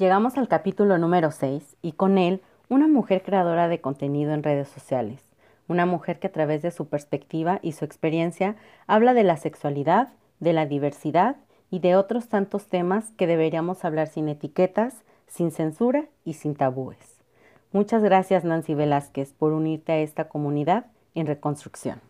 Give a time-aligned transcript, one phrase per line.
[0.00, 4.66] Llegamos al capítulo número 6 y con él una mujer creadora de contenido en redes
[4.68, 5.20] sociales,
[5.68, 10.08] una mujer que a través de su perspectiva y su experiencia habla de la sexualidad,
[10.38, 11.36] de la diversidad
[11.70, 14.94] y de otros tantos temas que deberíamos hablar sin etiquetas,
[15.26, 17.20] sin censura y sin tabúes.
[17.70, 22.00] Muchas gracias Nancy Velázquez por unirte a esta comunidad en reconstrucción.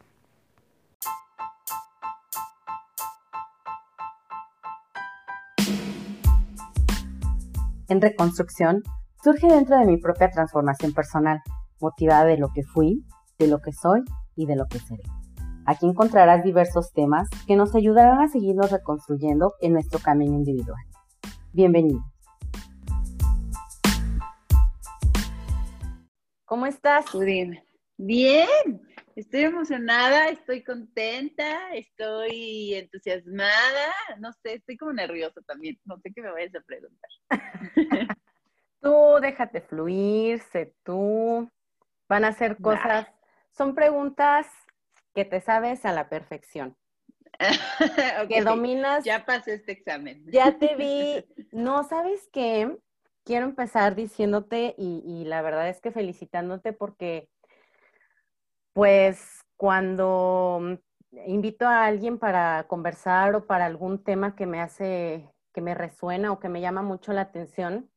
[7.91, 8.85] En reconstrucción
[9.21, 11.41] surge dentro de mi propia transformación personal,
[11.81, 13.05] motivada de lo que fui,
[13.37, 14.03] de lo que soy
[14.37, 15.03] y de lo que seré.
[15.67, 20.81] Aquí encontrarás diversos temas que nos ayudarán a seguirnos reconstruyendo en nuestro camino individual.
[21.53, 21.99] Bienvenido.
[26.45, 27.07] ¿Cómo estás?
[27.97, 28.81] Bien,
[29.17, 36.23] estoy emocionada, estoy contenta, estoy entusiasmada, no sé, estoy como nerviosa también, no sé qué
[36.23, 37.11] me vayas a preguntar.
[38.81, 41.51] tú déjate fluir, sé tú,
[42.09, 43.07] van a ser cosas,
[43.51, 44.47] son preguntas
[45.15, 46.77] que te sabes a la perfección.
[48.29, 49.05] Que dominas.
[49.05, 50.25] Ya pasé este examen.
[50.27, 51.25] Ya te vi.
[51.53, 52.77] No, ¿sabes qué?
[53.25, 57.29] Quiero empezar diciéndote y, y la verdad es que felicitándote porque,
[58.73, 60.79] pues, cuando
[61.27, 66.33] invito a alguien para conversar o para algún tema que me hace, que me resuena
[66.33, 67.91] o que me llama mucho la atención,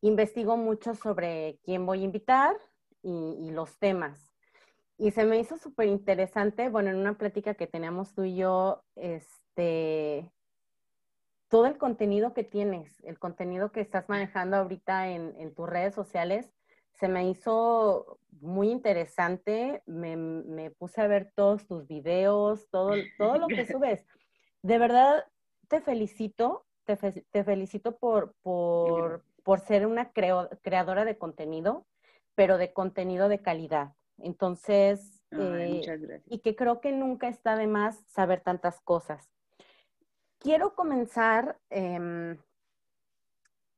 [0.00, 2.56] investigo mucho sobre quién voy a invitar
[3.02, 4.32] y, los temas.
[4.98, 8.82] Y se me hizo súper interesante, bueno, en una plática que teníamos tú y yo,
[8.96, 10.30] este,
[11.48, 15.94] todo el contenido que tienes, el contenido que estás manejando ahorita en, en tus redes
[15.94, 16.52] sociales,
[16.98, 19.82] se me hizo muy interesante.
[19.86, 24.04] Me, me, puse a ver todos tus videos, todo, todo lo que subes.
[24.62, 25.24] De verdad,
[25.68, 31.86] te felicito, te, te felicito por, por, por ser una creadora de contenido,
[32.34, 33.92] pero de contenido de calidad.
[34.18, 35.80] Entonces, eh,
[36.26, 39.28] y que creo que nunca está de más saber tantas cosas.
[40.38, 42.38] Quiero comenzar em,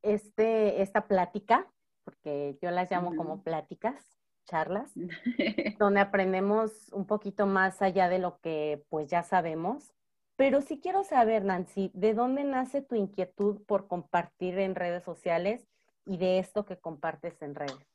[0.03, 1.67] este, esta plática,
[2.11, 4.93] porque yo las llamo como pláticas, charlas,
[5.79, 9.93] donde aprendemos un poquito más allá de lo que pues ya sabemos.
[10.35, 15.69] Pero sí quiero saber, Nancy, ¿de dónde nace tu inquietud por compartir en redes sociales
[16.05, 17.87] y de esto que compartes en redes?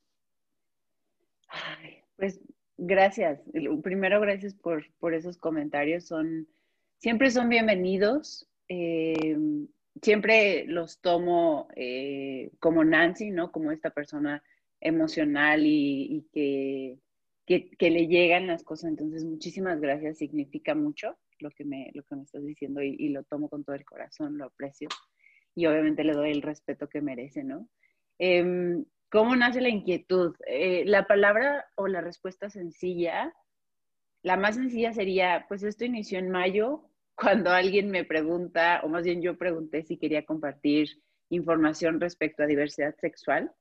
[2.15, 2.39] pues
[2.77, 3.41] gracias.
[3.83, 6.05] Primero, gracias por, esos comentarios.
[6.05, 6.47] Son,
[6.99, 8.47] siempre son bienvenidos.
[8.69, 9.37] Eh,
[10.01, 13.51] siempre los tomo eh, como Nancy, ¿no?
[13.51, 14.43] Como esta persona
[14.81, 16.99] emocional y, que,
[17.45, 18.89] que, le llegan las cosas.
[18.89, 20.17] Entonces, muchísimas gracias.
[20.17, 23.75] Significa mucho lo que me, lo que me estás diciendo y, lo tomo con todo
[23.75, 24.89] el corazón, lo aprecio.
[25.55, 27.67] Y obviamente le doy el respeto que merece, ¿no?
[28.19, 30.35] Em, ¿Cómo nace la inquietud?
[30.47, 33.33] Eh, la palabra o la respuesta sencilla,
[34.23, 39.03] la más sencilla sería, pues esto inició en mayo, cuando alguien me pregunta, o más
[39.03, 40.89] bien yo pregunté si quería compartir
[41.29, 43.51] información respecto a diversidad sexual.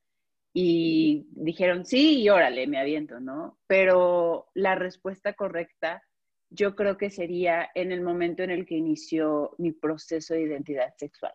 [0.52, 3.58] Y dijeron, sí, y órale, me aviento, ¿no?
[3.66, 6.02] Pero la respuesta correcta
[6.50, 10.94] yo creo que sería en el momento en el que inició mi proceso de identidad
[10.96, 11.34] sexual.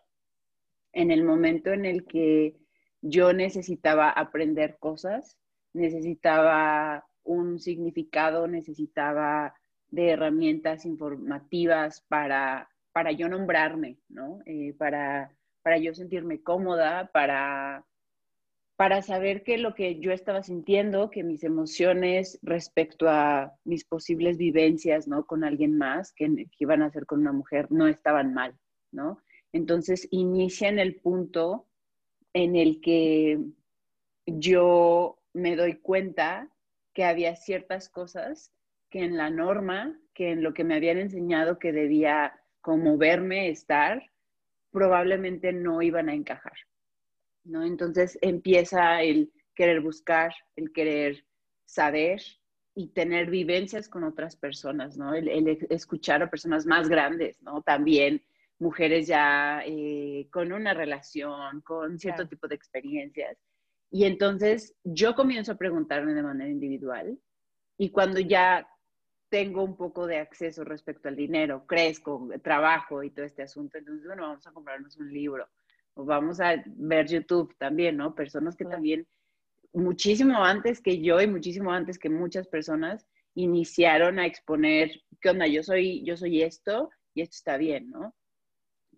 [0.92, 2.56] En el momento en el que
[3.02, 5.36] yo necesitaba aprender cosas,
[5.74, 9.54] necesitaba un significado, necesitaba
[9.90, 14.40] de herramientas informativas para, para yo nombrarme, ¿no?
[14.46, 17.84] Eh, para, para yo sentirme cómoda, para,
[18.76, 24.38] para saber que lo que yo estaba sintiendo, que mis emociones respecto a mis posibles
[24.38, 25.26] vivencias, ¿no?
[25.26, 28.54] Con alguien más, que, que iban a ser con una mujer, no estaban mal,
[28.92, 29.22] ¿no?
[29.52, 31.66] Entonces inicia en el punto
[32.32, 33.40] en el que
[34.26, 36.48] yo me doy cuenta
[36.92, 38.52] que había ciertas cosas
[38.90, 43.48] que en la norma, que en lo que me habían enseñado que debía como verme,
[43.48, 44.02] estar,
[44.70, 46.52] probablemente no iban a encajar.
[47.44, 47.64] ¿no?
[47.64, 51.24] Entonces empieza el querer buscar, el querer
[51.64, 52.20] saber
[52.74, 55.14] y tener vivencias con otras personas, ¿no?
[55.14, 57.62] El, escuchar a personas más grandes, ¿no?
[57.62, 58.22] También
[58.58, 63.38] mujeres ya eh, con una relación, con cierto tipo de experiencias.
[63.90, 67.18] Y entonces yo comienzo a preguntarme de manera individual
[67.76, 68.68] y cuando ya
[69.30, 74.06] tengo un poco de acceso respecto al dinero, crezco, trabajo y todo este asunto, entonces,
[74.06, 75.48] bueno, vamos a comprarnos un libro
[75.94, 78.14] o vamos a ver YouTube también, ¿no?
[78.14, 79.06] Personas que también,
[79.72, 84.90] muchísimo antes que yo y muchísimo antes que muchas personas, iniciaron a exponer,
[85.20, 85.46] ¿qué onda?
[85.46, 88.14] Yo soy, yo soy esto y esto está bien, ¿no?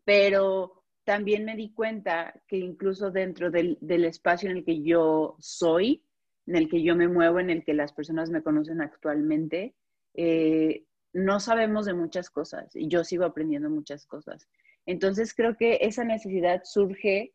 [0.05, 6.05] Pero también me di cuenta que incluso dentro del, espacio en el que yo soy,
[6.47, 9.75] en el que yo me muevo, en el que las personas me conocen actualmente,
[10.15, 14.49] eh, no sabemos de muchas cosas y yo sigo aprendiendo muchas cosas.
[14.87, 17.33] Entonces creo que esa necesidad surge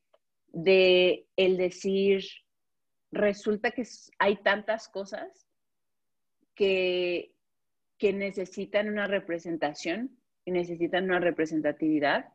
[0.47, 2.23] de el decir,
[3.11, 3.83] resulta que
[4.19, 5.47] hay tantas cosas
[6.55, 7.33] que,
[7.97, 12.29] que necesitan una representación, y necesitan una representatividad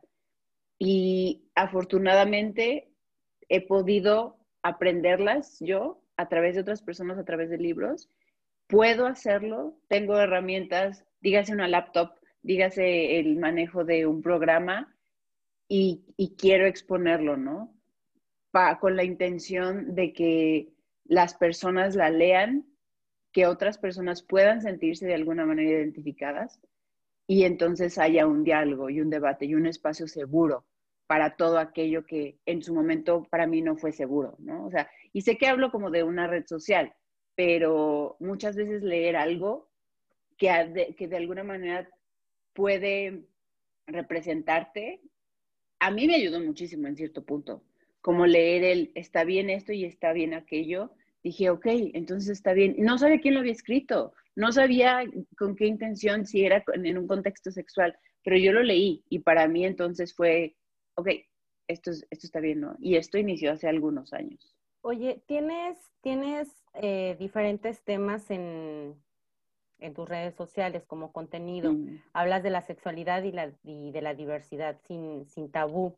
[0.77, 2.91] y afortunadamente
[3.49, 8.11] he podido aprenderlas yo a través de otras personas, a través de libros.
[8.73, 14.97] Puedo hacerlo, tengo herramientas, dígase una laptop, dígase el manejo de un programa
[15.67, 16.03] y,
[16.39, 17.71] quiero exponerlo, ¿no?
[18.79, 20.73] con la intención de que
[21.05, 22.65] las personas la lean,
[23.31, 26.59] que otras personas puedan sentirse de alguna manera identificadas
[27.27, 30.65] y entonces haya un diálogo y un debate y un espacio seguro
[31.05, 34.65] para todo aquello que en su momento para mí no fue seguro, ¿no?
[34.65, 36.91] O sea, y sé que hablo como de una red social,
[37.35, 39.69] pero muchas veces leer algo
[40.37, 41.89] que que de alguna manera
[42.53, 43.25] puede
[43.87, 45.01] representarte,
[45.79, 47.63] a mí me ayudó muchísimo en cierto punto,
[48.01, 50.91] como leer el está bien esto y está bien aquello,
[51.23, 52.75] dije, ok, entonces está bien.
[52.77, 55.03] No sabía quién lo había escrito, no sabía
[55.37, 59.47] con qué intención, si era en un contexto sexual, pero yo lo leí y para
[59.47, 60.55] mí entonces fue,
[60.95, 61.09] ok,
[61.67, 62.75] esto, esto está bien, ¿no?
[62.79, 64.55] Y esto inició hace algunos años.
[64.81, 68.95] Oye, ¿tienes, tienes eh, diferentes temas en,
[69.79, 71.73] en, tus redes sociales como contenido?
[71.73, 72.01] Mm.
[72.13, 75.97] Hablas de la sexualidad y, la, y de la diversidad sin, sin tabú.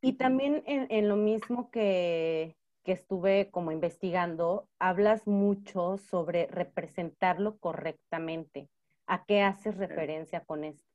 [0.00, 8.68] Y también en, lo mismo que, que, estuve como investigando, hablas mucho sobre representarlo correctamente.
[9.06, 10.87] ¿A qué haces referencia con esto?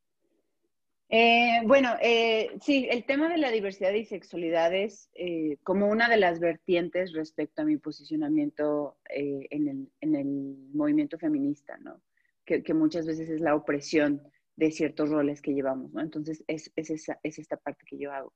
[1.16, 6.10] Eh, bueno, eh, sí, el tema de la diversidad y sexualidad es eh, como una
[6.10, 12.02] de las vertientes respecto a mi posicionamiento en el, en, el, movimiento feminista, ¿no?
[12.46, 14.24] Que, muchas veces es la opresión
[14.56, 16.02] de ciertos roles que llevamos, ¿no?
[16.02, 18.34] Entonces, es, es, esa, es esta parte que yo hago.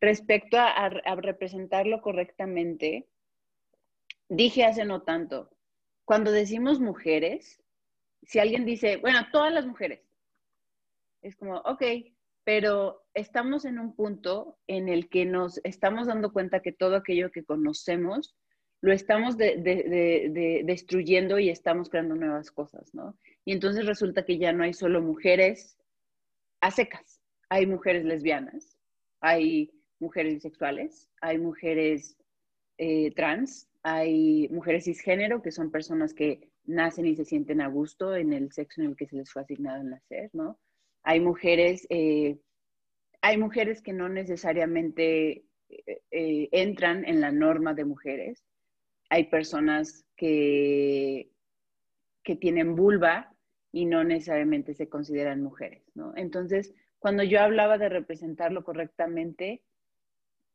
[0.00, 3.08] Respecto a, representarlo correctamente,
[4.28, 5.50] dije hace no tanto,
[6.04, 7.60] cuando decimos mujeres,
[8.22, 10.00] si alguien dice, bueno, todas las mujeres,
[11.22, 11.82] es como, ok,
[12.50, 17.30] pero estamos en un punto en el que nos estamos dando cuenta que todo aquello
[17.30, 18.34] que conocemos
[18.80, 23.16] lo estamos destruyendo y estamos creando nuevas cosas, ¿no?
[23.44, 25.78] Y entonces resulta que ya no hay solo mujeres
[26.60, 28.76] a secas, hay mujeres lesbianas,
[29.20, 29.70] hay
[30.00, 32.16] mujeres bisexuales, hay mujeres
[32.78, 38.16] eh, trans, hay mujeres cisgénero, que son personas que nacen y se sienten a gusto
[38.16, 40.58] en el sexo en el que se les fue asignado el nacer, ¿no?
[41.02, 42.38] Hay mujeres, eh,
[43.22, 45.44] hay mujeres que no necesariamente
[46.10, 48.44] eh, entran en la norma de mujeres.
[49.08, 51.30] Hay personas que,
[52.22, 53.34] que tienen vulva
[53.72, 56.12] y no necesariamente se consideran mujeres, ¿no?
[56.16, 59.62] Entonces, cuando yo hablaba de representarlo correctamente,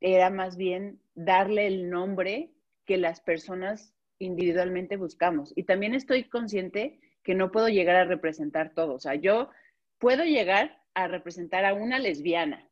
[0.01, 2.51] era más bien darle el nombre
[2.85, 5.53] que las personas individualmente buscamos.
[5.55, 8.93] Y también estoy consciente que no puedo llegar a representar todo.
[8.93, 9.49] O sea, yo
[9.97, 12.69] puedo llegar a representar a una lesbiana,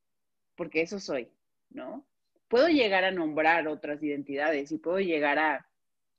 [0.56, 1.30] porque eso soy,
[1.70, 2.06] ¿no?
[2.48, 5.68] Puedo llegar a nombrar otras identidades y puedo llegar a,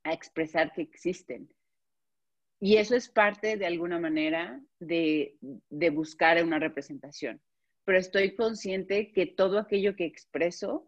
[0.06, 1.49] expresar que existen.
[2.61, 7.40] Y eso es parte, de alguna manera, de, de buscar una representación.
[7.87, 10.87] Pero estoy consciente que todo aquello que expreso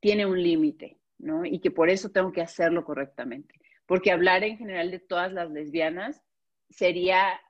[0.00, 1.46] tiene un límite, ¿no?
[1.46, 3.54] Y que por eso tengo que hacerlo correctamente.
[3.86, 6.22] Porque hablar en general de todas las lesbianas
[6.68, 7.40] sería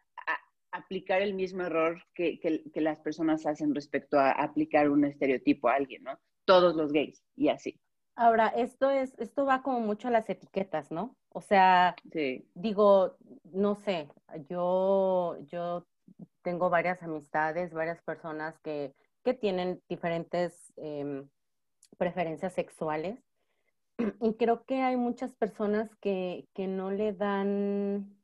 [0.78, 5.74] aplicar el mismo error que, que, las personas hacen respecto a aplicar un estereotipo a
[5.74, 6.18] alguien, ¿no?
[6.44, 7.80] Todos los gays y así.
[8.16, 11.16] Ahora, esto es, esto va como mucho a las etiquetas, ¿no?
[11.28, 11.94] O sea,
[12.54, 14.08] digo, no sé,
[14.48, 15.86] yo, yo
[16.42, 18.92] tengo varias amistades, varias personas que,
[19.22, 21.28] que tienen diferentes em,
[21.96, 23.22] preferencias sexuales.
[24.22, 28.16] Y creo que hay muchas personas que, no le dan,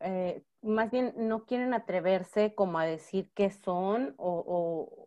[0.00, 4.98] eh, más bien no quieren atreverse como a decir qué son o,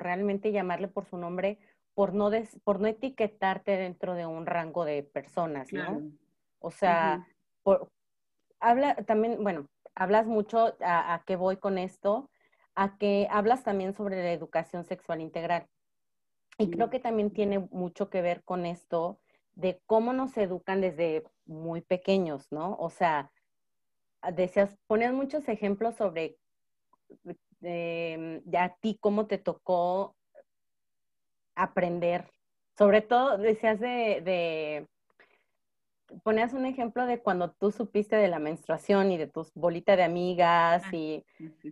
[0.00, 1.58] realmente llamarle por su nombre
[1.94, 2.30] por no,
[2.62, 6.02] por no etiquetarte dentro de un rango de personas, ¿no?
[6.60, 7.26] O sea,
[8.60, 12.30] habla también, bueno, hablas mucho a, a qué voy con esto,
[12.76, 15.66] a que hablas también sobre la educación sexual integral.
[16.58, 19.18] Y creo que también tiene mucho que ver con esto
[19.54, 22.76] de cómo nos educan desde muy pequeños, ¿no?
[22.78, 23.32] O sea,
[24.32, 26.36] decías, ponías muchos ejemplos sobre
[27.60, 30.16] de, a ti cómo te tocó
[31.54, 32.30] aprender.
[32.76, 34.88] Sobre todo, decías de, de,
[36.22, 40.04] ponías un ejemplo de cuando tú supiste de la menstruación y de tus bolitas de
[40.04, 41.24] amigas ah, y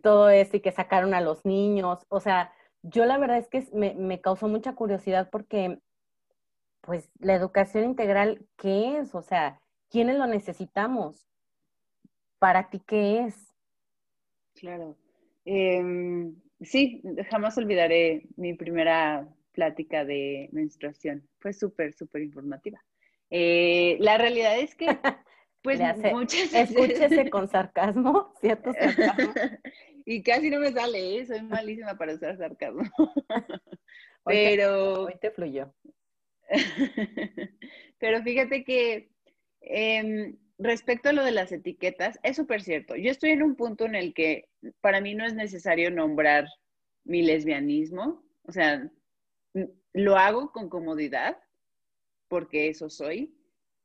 [0.03, 2.05] todo eso y que sacaron a los niños.
[2.09, 5.81] O sea, yo la verdad es que me, me causó mucha curiosidad porque,
[6.81, 9.15] pues, la educación integral, ¿qué es?
[9.15, 11.27] O sea, ¿quiénes lo necesitamos?
[12.47, 13.53] ¿Para ti qué es?
[14.55, 14.97] Claro.
[15.45, 21.29] Em, sí, jamás olvidaré mi primera plática de menstruación.
[21.41, 22.81] Fue súper, súper informativa.
[23.31, 24.87] Eh, la realidad es que,
[25.61, 25.81] pues,
[26.13, 28.73] muchas Escúchese con sarcasmo, ¿cierto?
[28.75, 29.35] Sarcasmo.
[30.07, 31.27] y casi no me sale, ¿eh?
[31.27, 32.85] soy malísima para usar sarcasmo.
[34.25, 35.07] Pero.
[35.07, 35.75] Hoy te fluyó.
[37.99, 39.11] Pero fíjate que
[39.63, 42.97] em, respecto a lo de las etiquetas, es súper cierto.
[42.97, 44.49] Yo estoy en un punto en el que
[44.81, 46.47] para mí no es necesario nombrar
[47.05, 48.23] mi lesbianismo.
[48.45, 48.91] O sea,
[49.93, 51.39] lo hago con comodidad,
[52.29, 53.35] porque eso soy,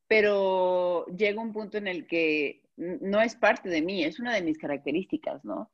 [0.08, 4.42] pero llega un punto en el que no es parte de mí, es una de
[4.42, 5.72] mis características, ¿no?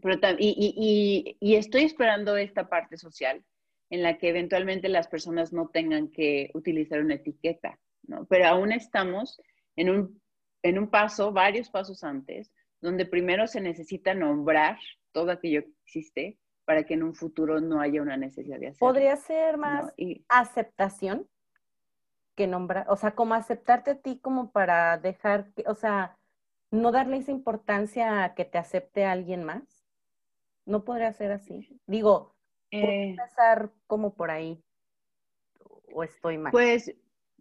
[0.00, 3.44] Pero, y, y estoy esperando esta parte social
[3.90, 8.24] en la que eventualmente las personas no tengan que utilizar una etiqueta, ¿no?
[8.26, 9.40] Pero aún estamos
[9.76, 10.20] en un
[10.68, 14.78] en un paso, varios pasos antes, donde primero se necesita nombrar
[15.12, 18.88] todo aquello que existe para que en un futuro no haya una necesidad de hacerlo.
[18.88, 19.92] ¿Podría ser más
[20.28, 21.26] aceptación
[22.34, 22.86] que nombrar?
[22.90, 26.18] O sea, como aceptarte a ti como para dejar, o sea,
[26.70, 29.62] no darle esa importancia a que te acepte alguien más.
[30.66, 31.80] ¿No podría ser así?
[31.86, 32.34] Digo,
[32.70, 34.62] eh, empezar como por ahí?
[35.94, 36.52] ¿O estoy mal?
[36.52, 36.94] Pues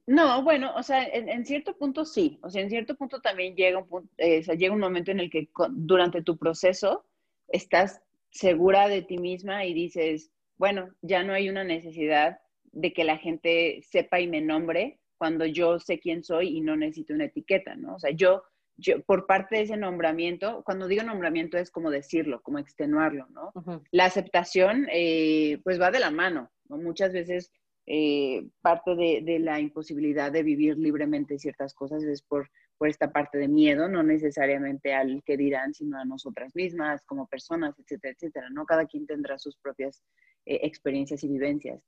[0.08, 3.78] no, bueno, o sea, en, cierto punto sí, o sea, en cierto punto también llega
[3.78, 7.06] un, punto, eh, llega un momento en el que durante tu proceso
[7.50, 12.40] estás segura de ti misma y dices, bueno, ya no hay una necesidad
[12.72, 16.78] de que la gente sepa y me nombre cuando yo sé quién soy y no
[16.78, 17.96] necesito una etiqueta, ¿no?
[17.96, 18.44] O sea, yo,
[18.78, 23.52] yo por parte de ese nombramiento, cuando digo nombramiento es como decirlo, como extenuarlo, ¿no?
[23.92, 26.78] La aceptación, eh, pues va de la mano, ¿no?
[26.78, 27.52] Muchas veces
[27.90, 33.38] eh, parte de, la imposibilidad de vivir libremente ciertas cosas es por, por esta parte
[33.38, 38.50] de miedo, no necesariamente al que dirán, sino a nosotras mismas como personas, etcétera, etcétera,
[38.50, 38.66] ¿no?
[38.66, 40.04] Cada quien tendrá sus propias
[40.46, 41.82] eh, experiencias y vivencias.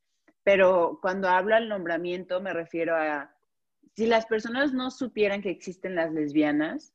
[0.43, 3.35] Pero cuando hablo al nombramiento me refiero a,
[3.93, 6.93] si las personas no supieran que existen las lesbianas,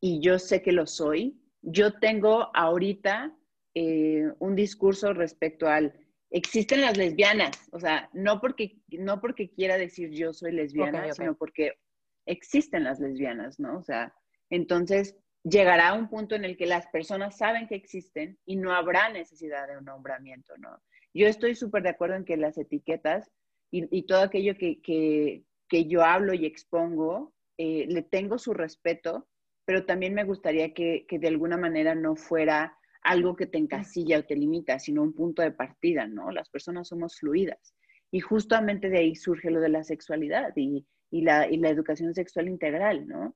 [0.00, 3.36] y yo sé que lo soy, yo tengo ahorita
[3.74, 5.92] eh, un discurso respecto al
[6.30, 11.34] existen las lesbianas, o sea, no porque, no porque quiera decir yo soy lesbiana, sino
[11.36, 11.78] porque
[12.26, 13.78] existen las lesbianas, ¿no?
[13.78, 14.14] O sea,
[14.50, 19.08] entonces llegará un punto en el que las personas saben que existen y no habrá
[19.08, 20.82] necesidad de un nombramiento, ¿no?
[21.14, 23.30] Yo estoy súper de acuerdo en que las etiquetas
[23.70, 29.28] y, todo aquello que, que, que, yo hablo y expongo, eh, le tengo su respeto,
[29.66, 32.77] pero también me gustaría que, que de alguna manera no fuera
[33.08, 36.30] algo que te encasilla o te limita, sino un punto de partida, ¿no?
[36.30, 37.74] Las personas somos fluidas.
[38.10, 43.34] Y justamente de ahí surge lo de la sexualidad y, la, educación sexual integral, ¿no?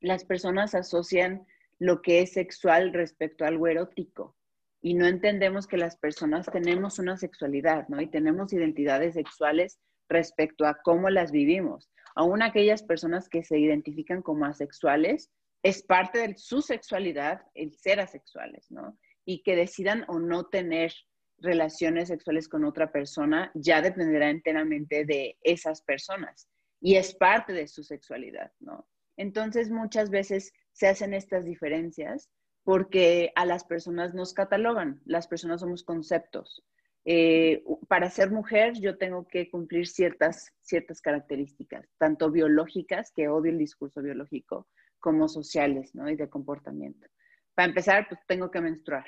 [0.00, 1.46] Las personas asocian
[1.78, 4.36] lo que es sexual respecto a algo erótico
[4.82, 8.00] y no entendemos que las personas tenemos una sexualidad, ¿no?
[8.00, 11.90] Y tenemos identidades sexuales respecto a cómo las vivimos.
[12.16, 15.30] Aún aquellas personas que se identifican como asexuales
[15.62, 18.98] es parte de su sexualidad el ser asexuales, ¿no?
[19.24, 20.92] Y que decidan o no tener
[21.38, 26.48] relaciones sexuales con otra persona ya dependerá enteramente de esas personas
[26.80, 28.86] y es parte de su sexualidad, ¿no?
[29.16, 32.30] Entonces muchas veces se hacen estas diferencias
[32.64, 36.64] porque a las personas nos catalogan, las personas somos conceptos.
[37.04, 43.52] Eh, para ser mujer yo tengo que cumplir ciertas, ciertas características, tanto biológicas, que odio
[43.52, 44.66] el discurso biológico,
[45.06, 46.10] como sociales, ¿no?
[46.10, 47.06] Y de comportamiento.
[47.54, 49.06] Para empezar, pues tengo que menstruar,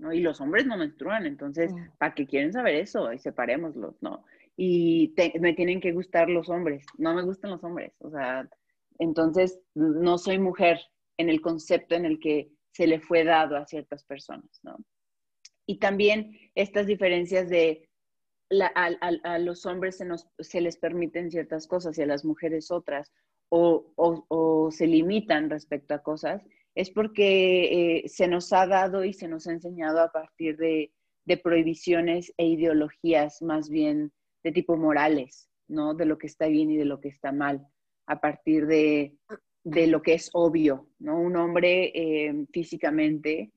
[0.00, 0.12] ¿no?
[0.12, 1.96] Y los hombres no menstruan, entonces, mm.
[1.96, 3.12] ¿para qué quieren saber eso?
[3.12, 4.24] Y separémoslos, ¿no?
[4.56, 8.48] Y me tienen que gustar los hombres, no me gustan los hombres, o sea,
[8.98, 10.80] entonces no soy mujer
[11.18, 14.76] en el concepto en el que se le fue dado a ciertas personas, ¿no?
[15.66, 17.88] Y también estas diferencias de
[18.74, 23.12] a, los hombres se, nos, se les permiten ciertas cosas y a las mujeres otras,
[23.54, 26.42] o, se limitan respecto a cosas,
[26.74, 30.90] es porque eh, se nos ha dado y se nos ha enseñado a partir de,
[31.42, 35.94] prohibiciones e ideologías más bien de tipo morales, ¿no?
[35.94, 37.66] De lo que está bien y de lo que está mal,
[38.06, 39.14] a partir de,
[39.64, 41.20] lo que es obvio, ¿no?
[41.20, 43.52] Un hombre eh, físicamente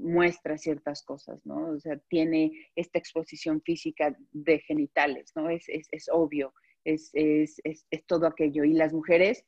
[0.00, 1.70] muestra ciertas cosas, ¿no?
[1.70, 5.48] O sea, tiene esta exposición física de genitales, ¿no?
[5.50, 5.68] Es,
[6.12, 6.52] obvio,
[6.84, 7.12] es,
[8.06, 8.64] todo aquello.
[8.64, 9.44] Y las mujeres,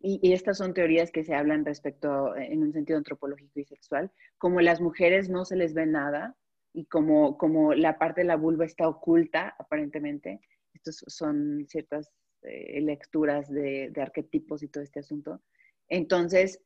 [0.00, 4.60] y, estas son teorías que se hablan respecto en un sentido antropológico y sexual, como
[4.60, 6.36] las mujeres no se les ve nada
[6.72, 10.40] y como, como la parte de la vulva está oculta, aparentemente,
[10.72, 12.12] estos son ciertas
[12.42, 15.42] eh, lecturas de arquetipos y todo este asunto,
[15.88, 16.62] entonces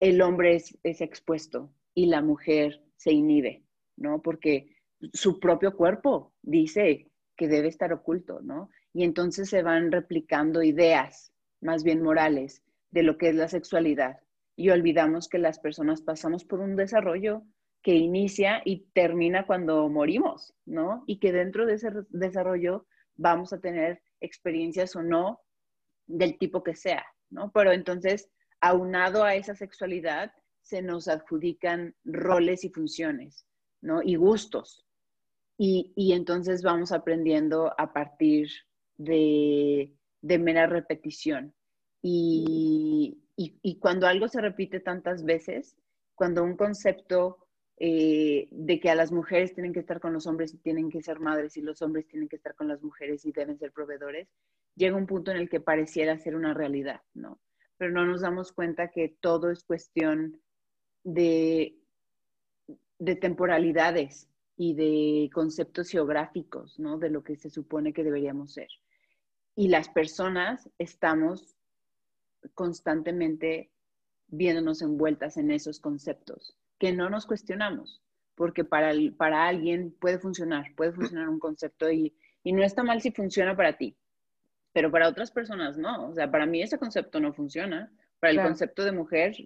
[0.00, 3.64] el hombre es, expuesto y la mujer se inhibe,
[3.96, 4.20] ¿no?
[4.20, 4.76] Porque
[5.12, 8.68] su propio cuerpo dice que debe estar oculto, ¿no?
[8.94, 14.20] Y entonces se van replicando ideas, más bien morales, de lo que es la sexualidad.
[14.56, 17.42] Y olvidamos que las personas pasamos por un desarrollo
[17.82, 21.04] que inicia y termina cuando morimos, ¿no?
[21.06, 22.86] Y que dentro de ese desarrollo
[23.16, 25.42] vamos a tener experiencias o no
[26.06, 27.52] del tipo que sea, ¿no?
[27.52, 28.30] Pero entonces
[28.64, 30.32] aunado a esa sexualidad,
[30.62, 33.46] se nos adjudican roles y funciones,
[33.82, 34.00] ¿no?
[34.02, 34.86] Y gustos.
[35.58, 38.48] Y, entonces vamos aprendiendo a partir
[38.96, 41.54] de, mera repetición.
[42.02, 43.20] Y,
[43.80, 45.76] cuando algo se repite tantas veces,
[46.14, 47.38] cuando un concepto
[47.78, 51.02] eh, de que a las mujeres tienen que estar con los hombres y tienen que
[51.02, 54.28] ser madres y los hombres tienen que estar con las mujeres y deben ser proveedores,
[54.76, 57.40] llega un punto en el que pareciera ser una realidad, ¿no?
[57.76, 60.40] pero no nos damos cuenta que todo es cuestión
[61.02, 61.76] de,
[62.98, 66.98] de temporalidades y de conceptos geográficos, ¿no?
[66.98, 68.68] De lo que se supone que deberíamos ser.
[69.56, 71.56] Y las personas estamos
[72.54, 73.70] constantemente
[74.26, 78.02] viéndonos envueltas en esos conceptos que no nos cuestionamos,
[78.34, 83.00] porque para, para alguien puede funcionar, puede funcionar un concepto y, y no está mal
[83.00, 83.96] si funciona para ti,
[84.72, 86.08] pero para otras personas no.
[86.08, 87.90] O sea, para mí ese concepto no funciona.
[88.20, 89.36] Para el concepto de mujer,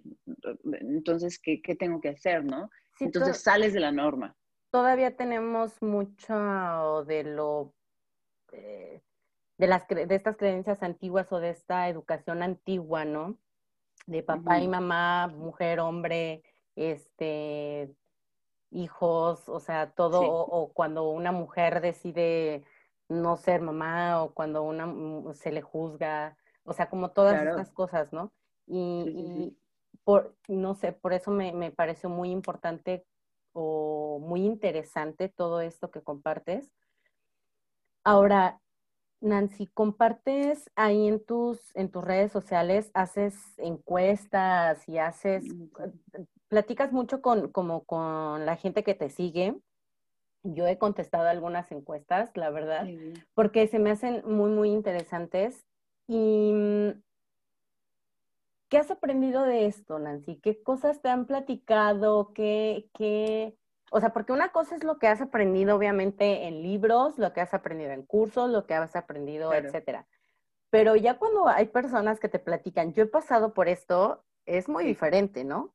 [0.63, 2.69] entonces, ¿qué, qué tengo que hacer, no?
[2.99, 4.37] entonces sales de la norma.
[4.71, 7.73] Todavía tenemos mucho de lo...
[8.53, 9.01] Eh,
[9.59, 13.37] de, las, de estas creencias antiguas o de esta educación antigua, ¿no?
[14.07, 16.43] De papá y mamá, mujer, hombre,
[16.77, 17.93] este,
[18.71, 22.63] hijos, o sea, todo, o, cuando una mujer decide
[23.09, 28.13] no ser mamá o cuando una se le juzga, o sea, como todas estas cosas,
[28.13, 28.31] ¿no?
[28.65, 29.57] Y,
[30.05, 33.05] por, no sé, por eso me, me, pareció muy importante
[33.51, 36.71] o muy interesante todo esto que compartes.
[38.05, 38.61] Ahora,
[39.21, 45.45] Nancy, compartes ahí en tus, en tus redes sociales, haces encuestas y haces,
[46.47, 49.55] platicas mucho con, como con la gente que te sigue
[50.43, 52.87] yo he contestado algunas encuestas, la verdad,
[53.33, 55.65] porque se me hacen muy, muy interesantes.
[56.07, 57.01] ¿Y mm,
[58.69, 60.37] qué has aprendido de esto, Nancy?
[60.37, 62.31] ¿Qué cosas te han platicado?
[62.33, 63.57] ¿Qué, qué...
[63.91, 67.41] O sea, porque una cosa es lo que has aprendido, obviamente, en libros, lo que
[67.41, 70.07] has aprendido en cursos, lo que has aprendido, etcétera.
[70.69, 74.83] Pero ya cuando hay personas que te platican, yo he pasado por esto, es muy
[74.83, 75.73] diferente, ¿no?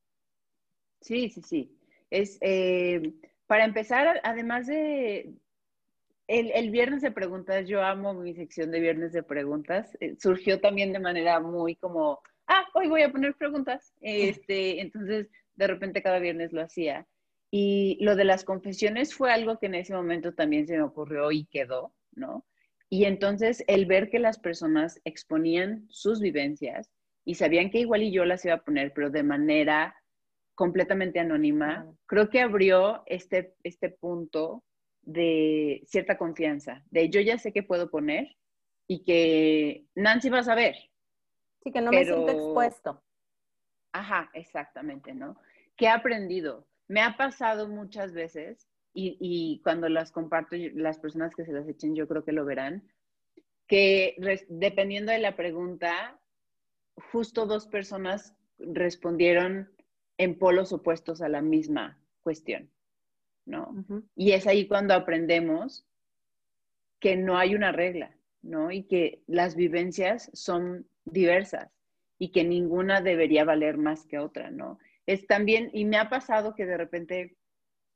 [1.00, 1.79] Sí, sí, sí.
[2.11, 3.14] Es, eh,
[3.46, 5.35] para empezar, además de
[6.27, 9.96] el, viernes de preguntas, yo amo mi sección de viernes de preguntas.
[10.00, 13.92] Eh, surgió también de manera muy como, ah, hoy voy a poner preguntas.
[14.00, 17.07] Este, entonces, de repente cada viernes lo hacía.
[17.57, 21.31] Y lo de las confesiones fue algo que en ese momento también se me ocurrió
[21.31, 22.45] y quedó, ¿no?
[22.90, 26.90] Y entonces el ver que las personas exponían sus vivencias
[27.25, 29.95] y sabían que igual y yo las iba a poner, pero de manera
[30.57, 34.64] completamente anónima, creo que abrió este, este punto
[35.03, 38.37] de cierta confianza, de yo ya sé qué puedo poner
[38.88, 40.75] y que Nancy va a saber.
[41.62, 43.01] Sí, que no me siento expuesto.
[43.93, 45.37] Ajá, exactamente, ¿no?
[45.77, 46.67] ¿Qué he aprendido?
[46.88, 51.68] Me ha pasado muchas veces y, y cuando las comparto, las personas que se las
[51.68, 52.85] echen, yo creo que lo verán,
[53.66, 54.16] que
[54.49, 56.18] dependiendo de la pregunta,
[57.11, 59.70] justo dos personas respondieron
[60.18, 62.70] en polos opuestos a la misma cuestión,
[63.47, 63.85] ¿no?
[64.14, 65.87] Y es ahí cuando aprendemos
[67.01, 68.70] que no hay una regla, ¿no?
[68.70, 71.70] Y que las vivencias son diversas
[72.18, 74.79] y que ninguna debería valer más que otra, ¿no?
[75.07, 77.37] Es también, y me ha pasado que de repente,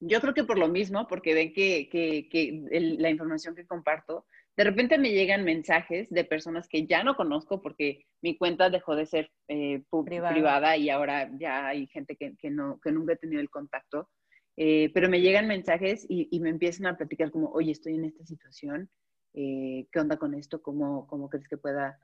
[0.00, 4.26] yo creo que por lo mismo, porque ven que, que, la información que comparto
[4.58, 8.96] de repente me llegan mensajes de personas que ya no conozco porque mi cuenta dejó
[8.96, 10.76] de ser eh, privada.
[10.76, 14.10] y ahora ya hay gente que, no, que nunca he tenido el contacto.
[14.56, 18.26] Eh, pero me llegan mensajes y, me empiezan a platicar como, oye, estoy en esta
[18.26, 18.90] situación,
[19.34, 20.60] eh, ¿qué onda con esto?
[20.60, 21.96] ¿Cómo, cómo crees que pueda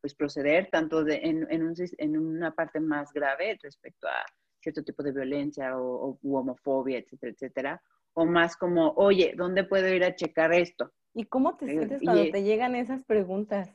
[0.00, 0.68] pues proceder?
[0.70, 4.24] Tanto de, en, en, un, en, una parte más grave respecto a
[4.60, 7.82] cierto tipo de violencia o, homofobia, etcétera, etcétera,
[8.14, 10.92] o más como, oye, ¿dónde puedo ir a checar esto?
[11.12, 13.70] ¿Y cómo te eh, sientes cuando te llegan esas preguntas?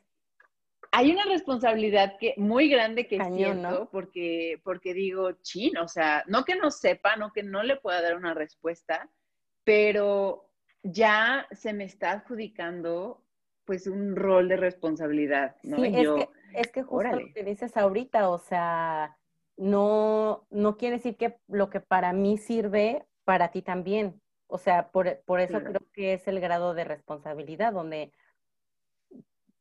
[0.91, 6.43] Hay una responsabilidad que, muy grande que siento porque, porque digo, chin, o sea, no
[6.43, 9.09] que no sepa, no que no le pueda dar una respuesta,
[9.63, 10.49] pero
[10.81, 13.23] ya se me está adjudicando
[13.69, 15.77] pues un rol de responsabilidad, ¿no?
[15.77, 19.15] Sí, es, que, es que justo lo que dices ahorita, o sea,
[19.57, 24.19] no, no quiere decir que lo que para mí sirve, para ti también.
[24.47, 28.11] O sea, por, eso creo que es el grado de responsabilidad, donde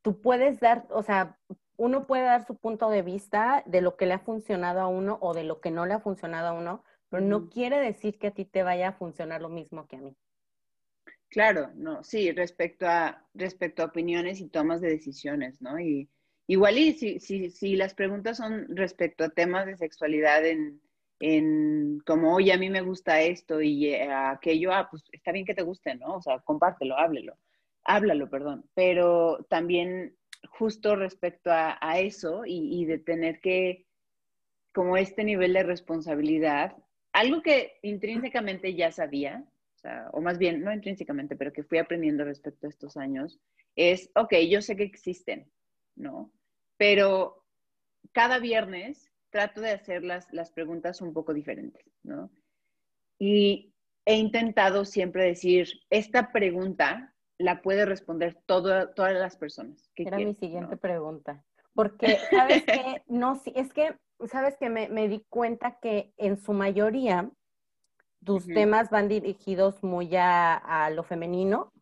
[0.01, 1.37] tú puedes dar, o sea,
[1.77, 5.19] uno puede dar su punto de vista de lo que le ha funcionado a uno
[5.21, 8.29] o de lo que no le ha funcionado a uno, pero no quiere decir que
[8.29, 10.17] a ti te vaya a funcionar lo mismo que a mí.
[11.31, 15.79] Claro, no, sí, respecto a, respecto a opiniones y tomas de decisiones, ¿no?
[15.79, 16.09] Y
[16.47, 20.81] igual y si, si, si las preguntas son respecto a temas de sexualidad en,
[21.21, 25.45] en como, oye, a mí me gusta esto y eh, aquello, ah, pues está bien
[25.45, 26.17] que te guste, ¿no?
[26.17, 27.37] O sea, compártelo, háblelo,
[27.85, 28.65] háblalo, perdón.
[28.75, 30.17] Pero también
[30.51, 33.87] justo respecto a, a eso y, y, de tener que,
[34.73, 36.77] como este nivel de responsabilidad,
[37.13, 39.45] algo que intrínsecamente ya sabía,
[39.79, 43.39] o, sea, o más bien, no intrínsecamente, pero que fui aprendiendo respecto a estos años,
[43.77, 45.49] es, ok, yo sé que existen,
[45.95, 46.33] ¿no?
[46.77, 47.45] Pero
[48.11, 52.29] cada viernes trato de hacer las, las preguntas un poco diferentes, ¿no?
[53.21, 53.73] Y
[54.05, 59.93] he intentado siempre decir, esta pregunta la puede responder todas las personas.
[59.95, 61.45] Que Era mi siguiente pregunta.
[61.73, 63.03] Porque, ¿sabes qué?
[63.07, 67.31] No, es que, ¿sabes que me, me, di cuenta que en su mayoría
[68.25, 71.73] tus temas van dirigidos muy a, a lo femenino.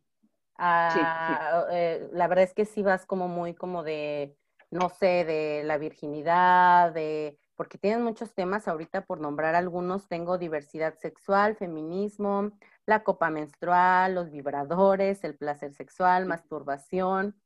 [0.59, 4.37] Eh, la verdad es que sí vas como muy como de
[4.71, 10.39] no sé, de la virginidad, de, porque tienen muchos temas, ahorita por nombrar algunos, tengo
[10.39, 12.51] diversidad sexual, feminismo,
[12.85, 17.41] la copa menstrual, los vibradores, el placer sexual, masturbación,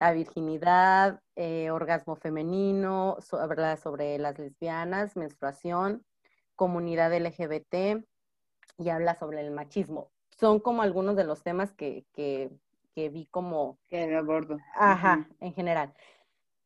[0.00, 6.04] la virginidad, eh, orgasmo femenino, habla sobre las lesbianas, menstruación,
[6.56, 8.04] comunidad LGBT
[8.78, 10.10] y habla sobre el machismo.
[10.38, 12.50] Son como algunos de los temas que, que,
[12.94, 13.78] que vi como...
[13.88, 14.58] Que abordo.
[14.74, 15.94] Ajá, en general.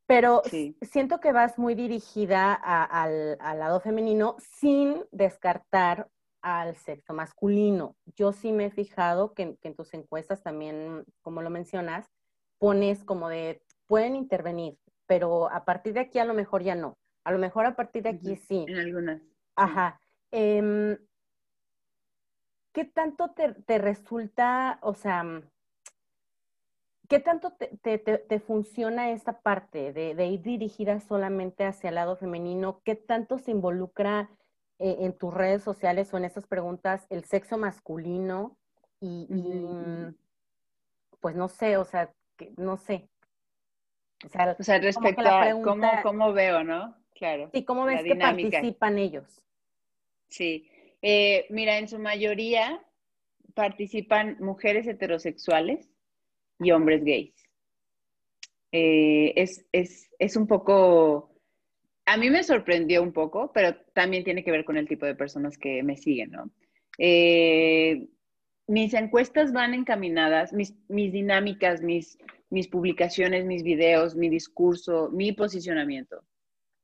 [0.09, 0.43] Pero
[0.81, 6.09] siento que vas muy dirigida al, lado femenino sin descartar
[6.41, 7.95] al sexo masculino.
[8.17, 12.11] Yo sí me he fijado que, en tus encuestas también, como lo mencionas,
[12.59, 16.97] pones como de, pueden intervenir, pero a partir de aquí a lo mejor ya no.
[17.23, 18.65] A lo mejor a partir de aquí sí.
[18.67, 19.21] En algunas.
[19.57, 20.01] Ajá.
[20.31, 20.97] Em,
[22.73, 25.43] ¿Qué tanto te, te resulta, o sea,
[27.09, 32.83] ¿Qué tanto te, funciona esta parte de, ir dirigida solamente hacia el lado femenino?
[32.85, 34.29] ¿Qué tanto se involucra
[34.79, 38.59] eh, en tus redes sociales o en estas preguntas el sexo masculino?
[39.01, 40.15] Y, mm,
[41.21, 42.13] pues no sé, o sea,
[42.59, 43.09] no sé.
[44.25, 44.29] O
[44.63, 46.95] sea, respecto a cómo, veo, ¿no?
[47.15, 47.49] Claro.
[47.55, 49.41] Sí, ¿cómo ves que participan ellos?
[50.29, 50.71] Sí.
[51.03, 52.83] Eh, mira, en su mayoría
[53.55, 55.89] participan mujeres heterosexuales
[56.61, 57.35] y hombres gays.
[58.73, 61.35] Eh, es, un poco,
[62.05, 65.15] a mí me sorprendió un poco, pero también tiene que ver con el tipo de
[65.15, 66.51] personas que me siguen, ¿no?
[66.99, 68.09] Eh,
[68.67, 72.19] mis encuestas van encaminadas, mis, mis dinámicas, mis,
[72.51, 76.23] mis publicaciones, mis videos, mi discurso, mi posicionamiento,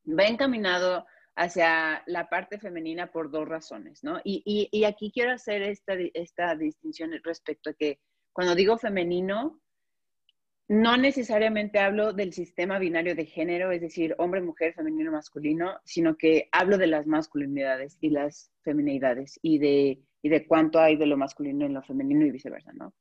[0.06, 1.04] va encaminado
[1.36, 4.20] hacia la parte femenina por dos razones, ¿no?
[4.24, 7.98] Y, y aquí quiero hacer esta, esta distinción respecto a que
[8.32, 9.60] cuando digo femenino,
[10.68, 16.16] no necesariamente hablo del sistema binario de género, es decir, hombre, mujer, femenino, masculino, sino
[16.16, 21.16] que hablo de las masculinidades y las feminidades y de, de cuánto hay de lo
[21.16, 22.94] masculino en lo femenino y viceversa, ¿no?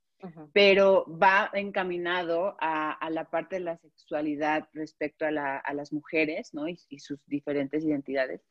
[0.54, 6.68] Pero va encaminado a, la parte de la sexualidad respecto a, las mujeres, ¿no?
[6.68, 8.42] Y, sus diferentes identidades.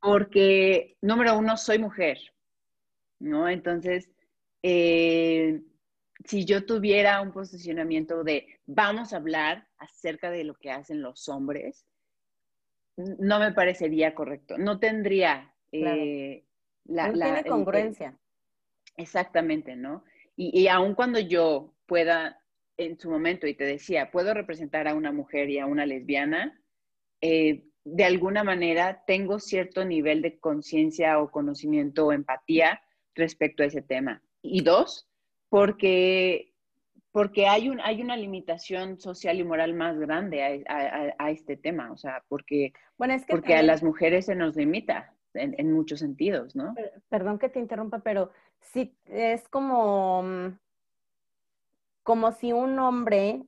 [0.00, 2.18] Porque, número uno, soy mujer,
[3.18, 3.48] ¿no?
[3.48, 4.10] Entonces,
[4.62, 5.62] eh,
[6.24, 11.28] si yo tuviera un posicionamiento de vamos a hablar acerca de lo que hacen los
[11.28, 11.86] hombres,
[12.96, 14.58] no me parecería correcto.
[14.58, 16.44] No tendría eh,
[16.84, 18.18] la, no tiene congruencia.
[18.96, 20.04] exactamente, ¿no?
[20.40, 22.40] Y, y aun cuando yo pueda,
[22.78, 26.58] en su momento, y te decía, puedo representar a una mujer y a una lesbiana,
[27.20, 32.80] eh, de alguna manera tengo cierto nivel de conciencia o conocimiento o empatía
[33.14, 34.22] respecto a ese tema.
[34.40, 35.06] Y dos,
[35.50, 36.54] porque,
[37.12, 41.98] porque hay, un, hay una limitación social y moral más grande a, este tema, o
[41.98, 45.14] sea, porque, bueno, es que porque a las mujeres se nos limita.
[45.34, 46.74] en, muchos sentidos, ¿no?
[47.10, 50.58] Perdón que te interrumpa, pero sí es como, mm,
[52.02, 53.42] como si un hombre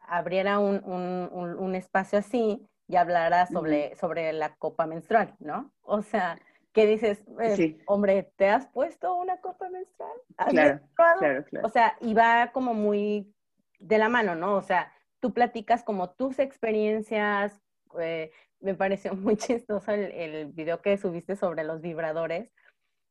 [0.00, 5.72] abriera un, espacio así y hablara sobre, sobre la copa menstrual, ¿no?
[5.82, 6.38] O sea,
[6.72, 10.12] que dices, eh, hombre, ¿te has puesto una copa menstrual?
[10.48, 11.66] claro, claro, claro.
[11.66, 13.34] O sea, y va como muy
[13.78, 14.56] de la mano, ¿no?
[14.56, 17.60] O sea, tú platicas como tus experiencias,
[17.98, 22.52] eh, me pareció muy chistoso el, el, video que subiste sobre los vibradores,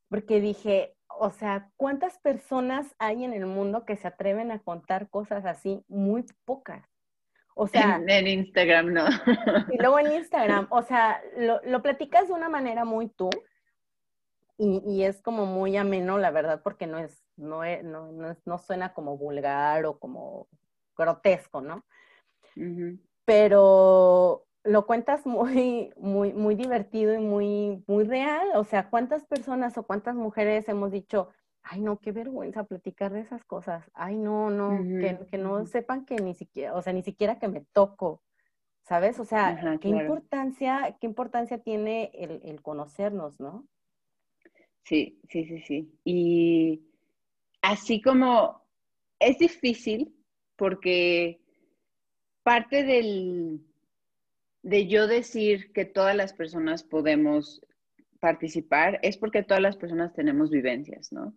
[0.08, 5.08] porque dije, o sea, ¿cuántas personas hay en el mundo que se atreven a contar
[5.08, 5.84] cosas así?
[5.88, 6.84] Muy pocas.
[7.54, 9.04] O sea, en, Instagram, ¿no?
[9.70, 13.30] y luego en Instagram, o sea, lo, lo platicas de una manera muy tú
[14.58, 18.36] y, y, es como muy ameno, la verdad, porque no es, no, es, no, no,
[18.44, 20.48] no suena como vulgar o como
[20.96, 21.84] grotesco, ¿no?
[23.26, 28.48] Pero lo cuentas muy, muy, muy divertido y muy, muy real.
[28.54, 31.28] O sea, ¿cuántas personas o cuántas mujeres hemos dicho,
[31.62, 33.90] ay, no, qué vergüenza platicar de esas cosas?
[33.94, 37.62] Ay, no, no, que, no sepan que ni siquiera, o sea, ni siquiera que me
[37.72, 38.22] toco,
[38.82, 39.18] ¿sabes?
[39.20, 43.66] O sea, qué importancia, qué importancia tiene el, el conocernos, ¿no?
[44.84, 45.98] Sí, sí, sí, sí.
[46.04, 46.82] Y
[47.62, 48.62] así como
[49.18, 50.14] es difícil
[50.56, 51.40] porque
[52.42, 53.66] parte del,
[54.66, 57.64] de yo decir que todas las personas podemos
[58.18, 61.32] participar es porque todas las personas tenemos vivencias, ¿no?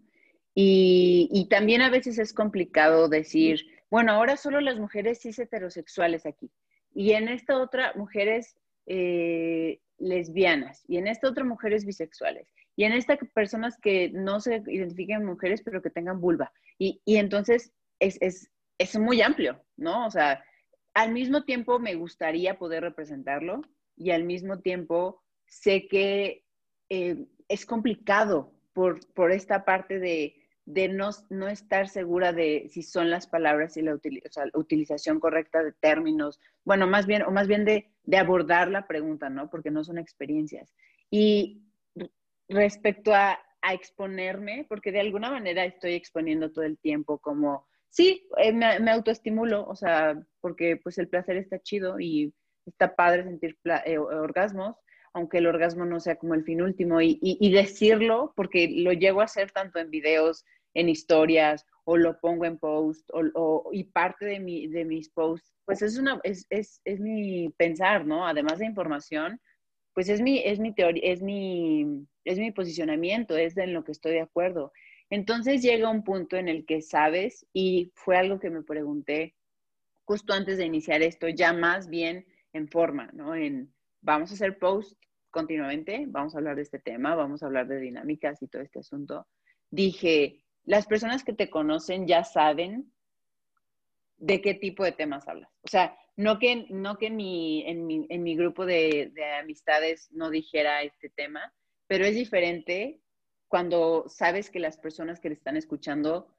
[0.55, 3.61] Y, también a veces es complicado decir,
[3.91, 6.49] bueno, ahora solo las mujeres cis heterosexuales aquí.
[6.93, 10.83] Y en esta otra, mujeres eh, lesbianas.
[10.87, 12.51] Y en esta otra, mujeres bisexuales.
[12.75, 16.51] Y en esta, personas que no se identifiquen mujeres, pero que tengan vulva.
[16.79, 20.07] Y, entonces es, es, es muy amplio, ¿no?
[20.07, 20.43] O sea,
[20.93, 23.61] al mismo tiempo me gustaría poder representarlo
[23.95, 26.45] y al mismo tiempo sé que
[26.89, 32.83] eh, es complicado por, por, esta parte de, de no, no, estar segura de si
[32.83, 33.97] son las palabras y la,
[34.53, 39.29] utilización correcta de términos, bueno, más bien, o más bien de, de, abordar la pregunta,
[39.29, 39.49] ¿no?
[39.49, 40.73] Porque no son experiencias.
[41.09, 41.63] Y
[42.47, 48.27] respecto a, a exponerme, porque de alguna manera estoy exponiendo todo el tiempo como sí,
[48.37, 52.33] eh, me, autoestimulo, o sea, porque pues el placer está chido y
[52.65, 54.75] está padre sentir eh, orgasmos,
[55.13, 59.25] aunque el orgasmo no sea como el fin último, y, decirlo, porque lo llego a
[59.25, 64.39] hacer tanto en videos, en historias, o lo pongo en post, o, y parte de,
[64.39, 68.27] mi, de mis posts, pues es, una, es, es, es mi pensar, ¿no?
[68.27, 69.39] Además de información,
[69.93, 73.91] pues es mi, es mi teoría, es mi, es mi posicionamiento, es en lo que
[73.91, 74.71] estoy de acuerdo.
[75.09, 79.35] Entonces llega un punto en el que sabes, y fue algo que me pregunté
[80.05, 83.35] justo antes de iniciar esto, ya más bien en forma, ¿no?
[83.35, 87.67] En vamos a hacer post continuamente, vamos a hablar de este tema, vamos a hablar
[87.67, 89.27] de dinámicas y todo este asunto.
[89.69, 92.91] Dije, las personas que te conocen ya saben
[94.17, 95.51] de qué tipo de temas hablas.
[95.61, 100.29] O sea, no que, no que en, mi, en, mi, grupo de, de amistades no
[100.29, 101.53] dijera este tema,
[101.87, 102.99] pero es diferente
[103.49, 106.33] cuando sabes que las personas que te están escuchando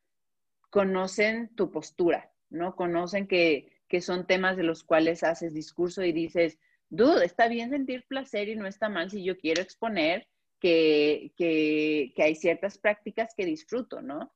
[0.70, 2.75] conocen tu postura, ¿no?
[2.77, 3.68] Conocen que,
[4.01, 8.55] son temas de los cuales haces discurso y dices, dude, está bien sentir placer y
[8.55, 10.29] no está mal si yo quiero exponer
[10.61, 14.33] que, que, que hay ciertas prácticas que disfruto, ¿no?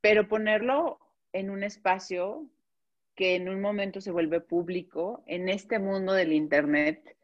[0.00, 0.98] Pero ponerlo
[1.32, 2.48] en un espacio
[3.14, 7.16] que en un momento se vuelve público, en este mundo del Internet,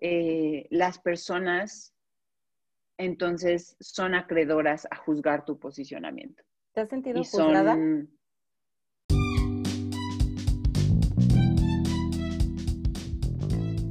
[0.00, 1.94] eh, las personas
[2.98, 6.42] entonces son acreedoras a juzgar tu posicionamiento.
[6.72, 7.76] ¿Te has sentido juzgada?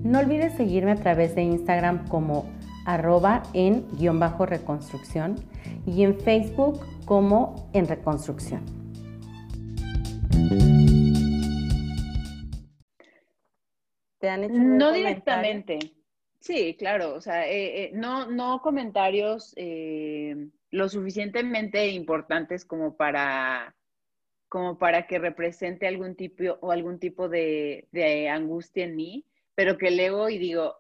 [0.04, 2.48] No olvides seguirme a través de Instagram como
[2.86, 5.36] arroba en guion bajo reconstrucción
[5.88, 8.64] y en Facebook como en reconstrucción.
[14.20, 15.80] ¿Te han hecho no directamente.
[16.46, 23.76] Sí, claro, o sea, eh, eh, no, no comentarios eh, lo suficientemente importantes como para,
[24.48, 27.88] como para que represente algún tipo o algún tipo de,
[28.32, 30.78] angustia en mí, pero que leo y digo,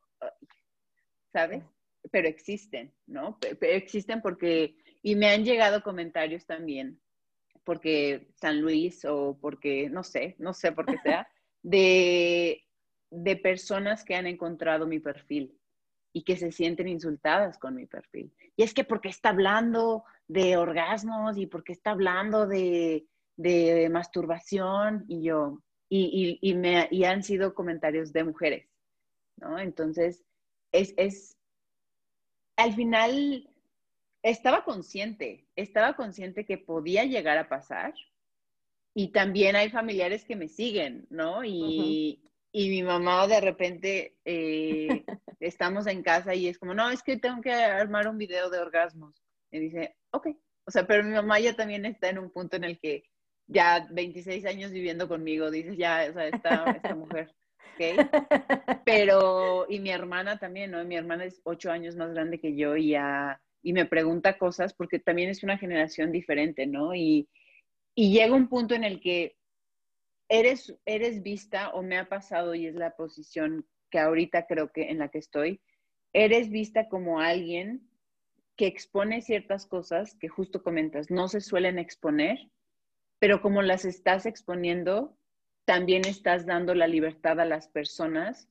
[1.34, 1.63] ¿sabes?
[2.12, 3.39] Pero existen, ¿no?
[3.62, 6.99] existen porque, y me han llegado comentarios también,
[7.63, 11.28] porque San Luis o porque, no sé, no sé por qué sea,
[11.63, 12.64] de
[13.10, 15.58] de personas que han encontrado mi perfil
[16.13, 18.34] y que se sienten insultadas con mi perfil.
[18.56, 23.06] Y es que porque está hablando de orgasmos y porque está hablando de,
[23.91, 28.68] masturbación y yo, y, y, me, y han sido comentarios de mujeres,
[29.38, 29.60] ¿no?
[29.60, 30.24] Entonces,
[30.72, 31.38] es, es,
[32.56, 33.50] al final
[34.24, 37.94] estaba consciente, estaba consciente que podía llegar a pasar.
[38.98, 41.44] Y también hay familiares que me siguen, ¿no?
[41.44, 42.22] Y,
[42.58, 45.04] y mi mamá de repente eh,
[45.41, 48.60] estamos en casa y es como, no, es que tengo que armar un video de
[48.60, 49.13] orgasmos.
[49.52, 50.28] Y dice, ok.
[50.65, 53.04] O sea, pero mi mamá ya también está en un punto en el que
[53.46, 57.36] ya 26 años viviendo conmigo, dice, ya, o sea, esta, esta mujer.
[57.74, 58.80] ¿ok?
[58.86, 60.86] Pero, y mi hermana también, ¿no?
[60.86, 64.74] Mi hermana es ocho años más grande que yo y ya, y me pregunta cosas
[64.74, 66.96] porque también es una generación diferente, ¿no?
[66.96, 67.28] Y,
[67.94, 69.36] y llega un punto en el que
[70.30, 74.90] eres, eres vista o me ha pasado y es la posición que ahorita creo que
[74.90, 75.62] en la que estoy,
[76.14, 77.88] eres vista como alguien
[78.56, 82.50] que expone ciertas cosas que justo comentas, no se suelen exponer,
[83.20, 85.18] pero como las estás exponiendo,
[85.66, 88.48] también estás dando la libertad a las personas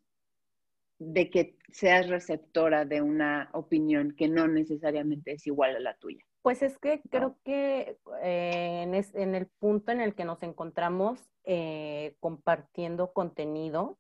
[0.99, 6.25] de que seas receptora de una opinión que no necesariamente es igual a la tuya.
[6.44, 8.83] Pues es que creo que eh,
[9.14, 13.96] en, el punto en el que nos encontramos eh, compartiendo contenido,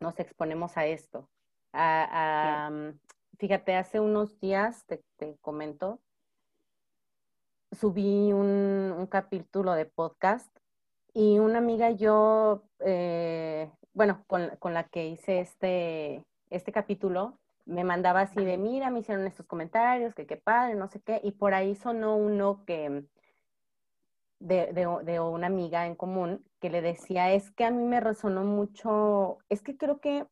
[0.00, 1.28] nos exponemos a esto.
[1.74, 2.98] Mm,
[3.38, 6.00] fíjate, hace unos días, te, comento,
[7.70, 10.50] subí un, capítulo de podcast
[11.14, 17.38] y una amiga y yo, eh, bueno, con, con, la que hice este, este capítulo,
[17.64, 21.20] me mandaba así de, mira, me hicieron estos comentarios, que qué padre, no sé qué,
[21.22, 23.04] y por ahí sonó uno que,
[24.40, 24.72] de,
[25.04, 29.38] de, una amiga en común, que le decía, es que a mí me resonó mucho,
[29.48, 30.26] es que creo que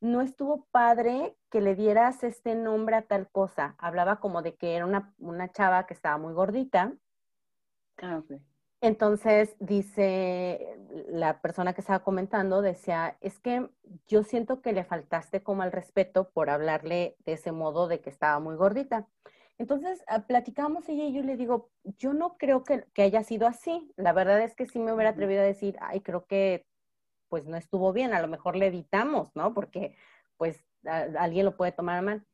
[0.00, 3.76] no estuvo padre que le dieras este nombre a tal cosa.
[3.78, 6.92] Hablaba como de que era una, una chava que estaba muy gordita.
[7.98, 8.40] Ah, okay.
[8.82, 13.70] Entonces, dice la persona que estaba comentando, decía, es que
[14.08, 18.10] yo siento que le faltaste como al respeto por hablarle de ese modo de que
[18.10, 19.06] estaba muy gordita.
[19.56, 23.92] Entonces, ah, platicamos ella y yo le digo, yo no creo que, haya sido así.
[23.96, 26.66] La verdad es que sí me hubiera atrevido a decir, ay, creo que
[27.28, 29.54] pues no estuvo bien, a lo mejor le editamos, ¿no?
[29.54, 29.94] Porque
[30.36, 32.26] pues alguien lo puede tomar mal.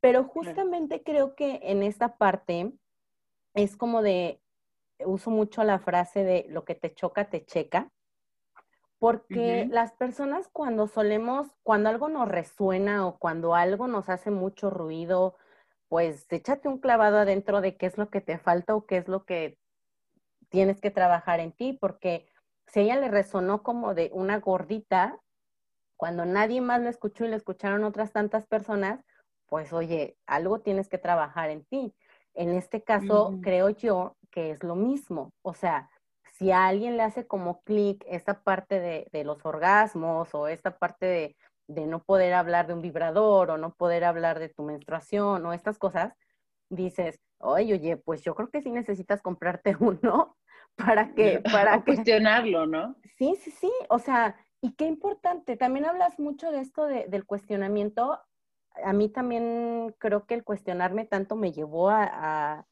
[0.00, 2.72] Pero justamente creo que en esta parte
[3.52, 4.40] es como de,
[5.06, 7.90] uso mucho la frase de lo que te choca, te checa,
[8.98, 14.68] porque las personas cuando solemos, cuando algo nos resuena o cuando algo nos hace mucho
[14.68, 15.36] ruido,
[15.88, 19.08] pues échate un clavado adentro de qué es lo que te falta o qué es
[19.08, 19.58] lo que
[20.50, 22.28] tienes que trabajar en ti, porque
[22.66, 25.18] si a ella le resonó como de una gordita,
[25.96, 29.04] cuando nadie más lo escuchó y lo escucharon otras tantas personas,
[29.46, 31.94] pues oye, algo tienes que trabajar en ti.
[32.34, 35.32] En este caso, creo yo que es lo mismo.
[35.42, 35.90] O sea,
[36.32, 41.06] si a alguien le hace como clic esta parte de, los orgasmos o esta parte
[41.06, 41.36] de,
[41.68, 45.52] de, no poder hablar de un vibrador o no poder hablar de tu menstruación o
[45.52, 46.14] estas cosas,
[46.70, 50.36] dices, oye, oye, pues yo creo que sí necesitas comprarte uno
[50.76, 52.96] para que, para cuestionarlo, ¿no?
[53.18, 53.70] Sí, sí, sí.
[53.88, 55.56] O sea, y qué importante.
[55.56, 58.18] También hablas mucho de esto del cuestionamiento.
[58.82, 62.66] A mí también creo que el cuestionarme tanto me llevó a,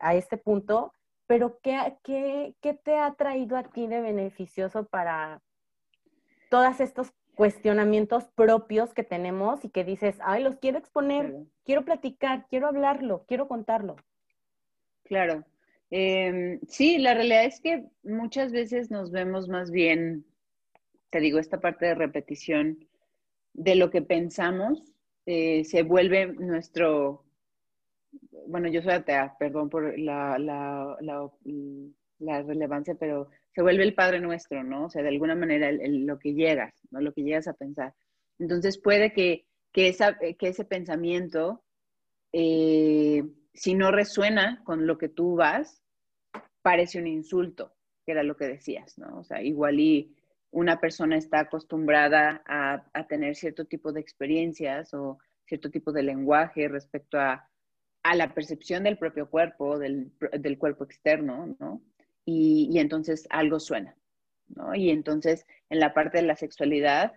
[0.00, 0.92] a este punto,
[1.26, 5.42] pero ¿qué, qué, ¿qué, te ha traído a ti de beneficioso para
[6.50, 11.34] todos estos cuestionamientos propios que tenemos y que dices, ay, los quiero exponer,
[11.64, 13.96] quiero platicar, quiero hablarlo, quiero contarlo?
[15.04, 15.44] Claro.
[15.90, 20.24] Em, sí, la realidad es que muchas veces nos vemos más bien,
[21.10, 22.88] te digo, esta parte de repetición
[23.52, 24.92] de lo que pensamos
[25.26, 27.25] eh, se vuelve nuestro
[28.46, 34.20] bueno, yo soy atea, perdón por la, la, la, relevancia, pero se vuelve el Padre
[34.20, 34.86] Nuestro, ¿no?
[34.86, 37.00] O sea, de alguna manera lo que llegas, ¿no?
[37.00, 37.94] Lo que llegas a pensar.
[38.38, 41.62] Entonces puede que, que, esa, que ese pensamiento,
[42.32, 45.82] eh, si no resuena con lo que tú vas,
[46.62, 49.18] parece un insulto, que era lo que decías, ¿no?
[49.18, 50.14] O sea, igual y
[50.50, 56.02] una persona está acostumbrada a, a tener cierto tipo de experiencias o cierto tipo de
[56.02, 57.48] lenguaje respecto a
[58.10, 60.12] a la percepción del propio cuerpo, del,
[60.58, 61.82] cuerpo externo, ¿no?
[62.24, 63.96] Y, entonces algo suena,
[64.48, 64.74] ¿no?
[64.76, 67.14] Y entonces en la parte de la sexualidad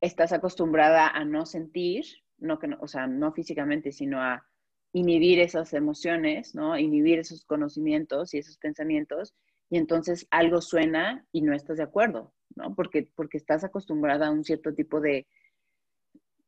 [0.00, 2.06] estás acostumbrada a no sentir,
[2.38, 4.46] no que o sea, no físicamente, sino a
[4.92, 6.78] inhibir esas emociones, ¿no?
[6.78, 9.34] Inhibir esos conocimientos y esos pensamientos,
[9.68, 12.74] y entonces algo suena y no estás de acuerdo, ¿no?
[12.74, 15.26] Porque, porque estás acostumbrada a un cierto tipo de,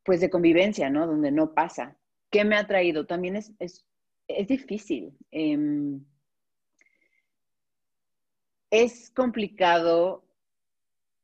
[0.03, 1.05] pues, de convivencia, ¿no?
[1.05, 1.97] Donde no pasa.
[2.29, 3.05] ¿Qué me ha traído?
[3.05, 3.85] También es, es,
[4.47, 5.17] difícil.
[5.31, 6.03] Em,
[8.69, 10.23] es complicado,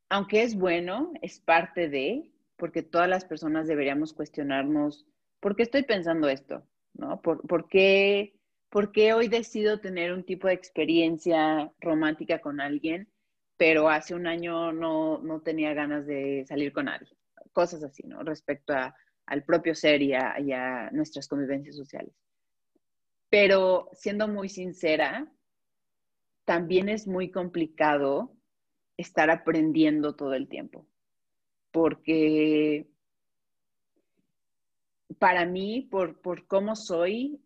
[0.09, 5.05] aunque es bueno, es parte de, porque todas las personas deberíamos cuestionarnos
[5.45, 6.63] ¿por qué estoy pensando esto?
[6.95, 7.21] ¿No?
[7.21, 8.33] ¿Por, qué,
[8.71, 13.07] ¿Por qué hoy decido tener un tipo de experiencia romántica con alguien,
[13.55, 17.09] pero hace un año no, no tenía ganas de salir con nadie?
[17.53, 18.23] Cosas así, ¿no?
[18.23, 18.95] Respecto a,
[19.25, 22.13] al propio ser y a nuestras convivencias sociales.
[23.29, 25.31] Pero siendo muy sincera,
[26.45, 28.31] también es muy complicado
[28.97, 30.87] estar aprendiendo todo el tiempo,
[31.71, 32.87] porque
[35.19, 37.41] para mí, por, por cómo soy,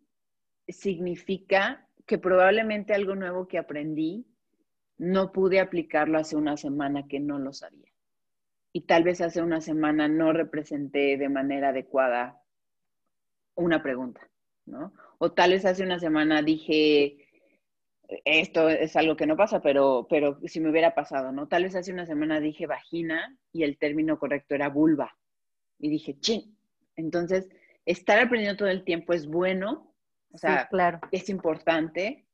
[0.68, 4.26] significa que probablemente algo nuevo que aprendí
[4.98, 7.89] no pude aplicarlo hace una semana que no lo sabía.
[8.72, 12.40] Y tal vez hace una semana no representé de manera adecuada
[13.54, 14.28] una pregunta,
[14.66, 14.92] ¿no?
[15.18, 17.28] O tal vez hace una semana dije,
[18.24, 21.48] esto es algo que no pasa, pero, pero si me hubiera pasado, ¿no?
[21.48, 25.16] Tal vez hace una semana dije vagina y el término correcto era vulva.
[25.78, 26.56] Y dije, ching.
[26.96, 27.48] Entonces,
[27.86, 29.94] estar aprendiendo todo el tiempo es bueno,
[30.32, 31.00] o sea, claro.
[31.10, 32.26] es importante,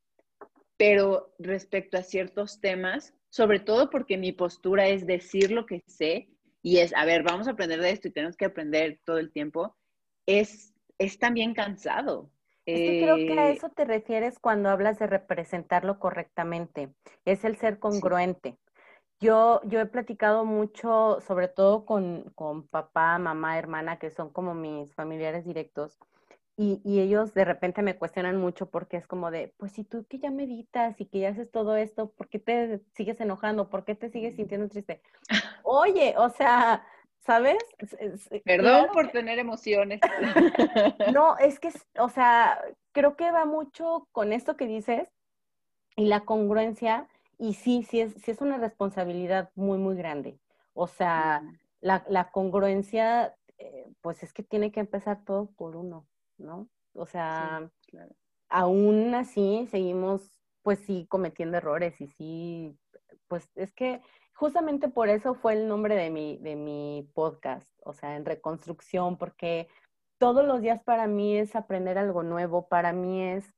[0.77, 6.27] pero respecto a ciertos temas, sobre todo porque mi postura es decir lo que sé
[6.63, 9.31] y es, a ver, vamos a aprender de esto y tenemos que aprender todo el
[9.31, 9.77] tiempo,
[10.25, 12.31] es, es también cansado.
[12.65, 16.95] Es que creo que a eh, eso te refieres cuando hablas de representarlo correctamente.
[17.27, 18.57] Es el ser congruente.
[19.21, 24.55] Yo, yo he platicado mucho, sobre todo con, con, papá, mamá, hermana, que son como
[24.55, 25.99] mis familiares directos,
[26.57, 30.07] y, y, ellos de repente me cuestionan mucho porque es como de, pues si tú
[30.09, 33.69] que ya meditas y que ya haces todo esto, ¿por qué te sigues enojando?
[33.69, 35.03] ¿Por qué te sigues sintiendo triste?
[35.65, 36.83] Oye, o sea,
[37.27, 37.59] ¿sabes?
[38.45, 40.01] Perdón por tener emociones.
[41.13, 42.61] No, es que, o sea,
[42.93, 45.09] creo que va mucho con esto que dices
[45.97, 50.39] y la congruencia, y sí, sí es, sí es una responsabilidad muy, muy grande.
[50.75, 51.43] O sea,
[51.81, 56.07] la, congruencia, eh, pues es que tiene que empezar todo por uno,
[56.39, 56.69] ¿no?
[56.95, 57.71] O sea,
[58.49, 62.79] aún así seguimos, pues sí, cometiendo errores y sí,
[63.29, 64.01] pues es que
[64.35, 69.17] justamente por eso fue el nombre de mi, de mi podcast, o sea, en reconstrucción,
[69.19, 69.69] porque
[70.19, 73.53] todos los días para mí es aprender algo nuevo, para mí es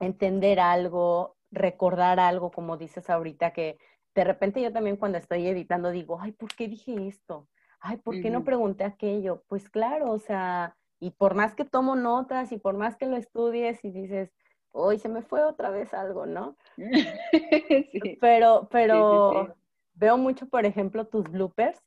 [0.00, 3.78] entender algo, recordar algo, como dices ahorita, que
[4.14, 7.48] de repente yo también cuando estoy editando digo, ay, ¿por qué dije esto?
[7.80, 9.44] Ay, ¿por qué no pregunté aquello?
[9.46, 13.16] Pues claro, o sea, y por más que tomo notas y por más que lo
[13.16, 14.32] estudies y dices,
[14.72, 16.56] hoy se me fue otra vez algo, ¿no?
[17.92, 18.18] sí.
[18.20, 19.54] Pero, pero
[19.94, 21.80] veo mucho, por ejemplo, tus bloopers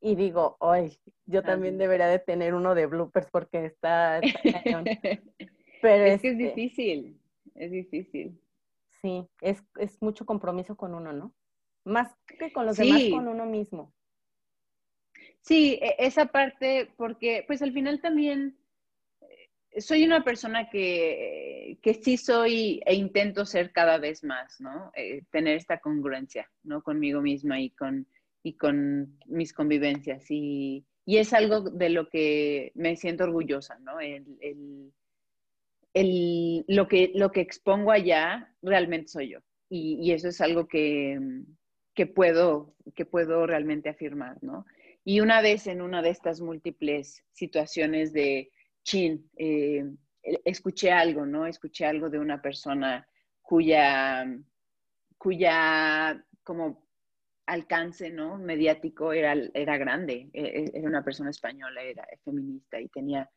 [0.00, 0.96] y digo, ay,
[1.26, 4.20] yo también debería de tener uno de bloopers porque está,
[5.80, 7.20] Pero es que es este difícil,
[7.54, 8.40] es difícil.
[9.00, 11.32] Sí, es, es, mucho compromiso con uno, ¿no?
[11.84, 13.92] Más que con los demás, con uno mismo.
[15.40, 18.58] Sí, e, esa parte, porque pues al final también
[19.80, 24.90] soy una persona que, que, sí soy e intento ser cada vez más, ¿no?
[24.94, 26.82] Eh, tener esta congruencia, ¿no?
[26.82, 28.06] Conmigo misma y con,
[28.42, 30.24] y con mis convivencias.
[30.30, 34.00] Y, y es algo de lo que me siento orgullosa, ¿no?
[34.00, 34.92] El, el,
[35.94, 39.38] el, lo, que, lo que expongo allá realmente soy yo.
[39.68, 41.20] Y, y eso es algo que,
[41.94, 44.66] que, puedo, que puedo realmente afirmar, ¿no?
[45.08, 48.52] Y una vez en una de estas múltiples situaciones de
[48.84, 49.82] chin, eh,
[50.44, 51.46] escuché algo, ¿no?
[51.46, 53.08] Escuché algo de una persona
[53.40, 54.26] cuya,
[55.16, 56.86] cuya como
[57.46, 58.36] alcance, ¿no?
[58.36, 63.30] Mediático era, era grande, e, e, era una persona española, era feminista y tenía,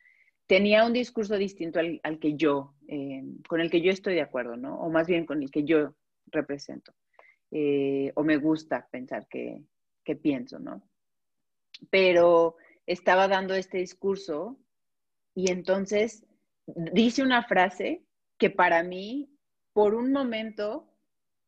[0.48, 4.58] tenía un discurso distinto al, que yo, eh, con el que yo estoy de acuerdo,
[4.58, 4.76] ¿no?
[4.76, 5.96] O más bien con el que yo
[6.26, 6.94] represento.
[7.50, 9.64] Eh, o me gusta pensar que,
[10.04, 10.91] que pienso, ¿no?
[11.90, 12.56] Pero
[12.86, 14.58] estaba dando este discurso
[15.34, 16.26] y entonces
[16.66, 18.06] dice una frase
[18.38, 19.30] que para mí,
[19.74, 20.88] por un momento,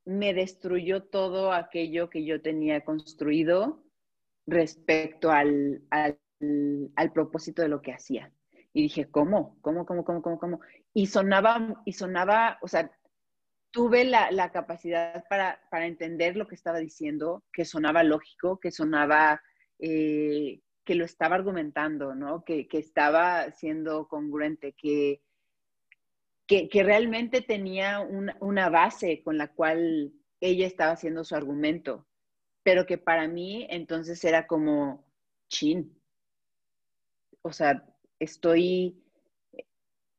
[0.05, 3.83] me destruyó todo aquello que yo tenía construido
[4.45, 6.17] respecto al, al,
[7.13, 8.31] propósito de lo que hacía.
[8.73, 9.57] Y dije, ¿cómo?
[9.61, 10.59] ¿Cómo, cómo, cómo, cómo, cómo?
[10.93, 12.91] Y sonaba, y sonaba, o sea,
[13.71, 19.41] tuve la, capacidad para, entender lo que estaba diciendo, que sonaba lógico, que sonaba
[19.79, 22.43] eh, que lo estaba argumentando, ¿no?
[22.43, 25.21] Que, estaba siendo congruente, que,
[26.47, 32.05] que, realmente tenía una, base con la cual ella estaba haciendo su argumento,
[32.63, 35.05] pero que para mí entonces era como,
[35.47, 35.97] chin,
[37.41, 37.85] o sea,
[38.19, 39.01] estoy,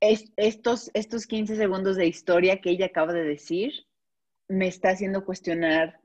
[0.00, 3.86] estos, estos 15 segundos de historia que ella acaba de decir
[4.48, 6.00] me está haciendo cuestionar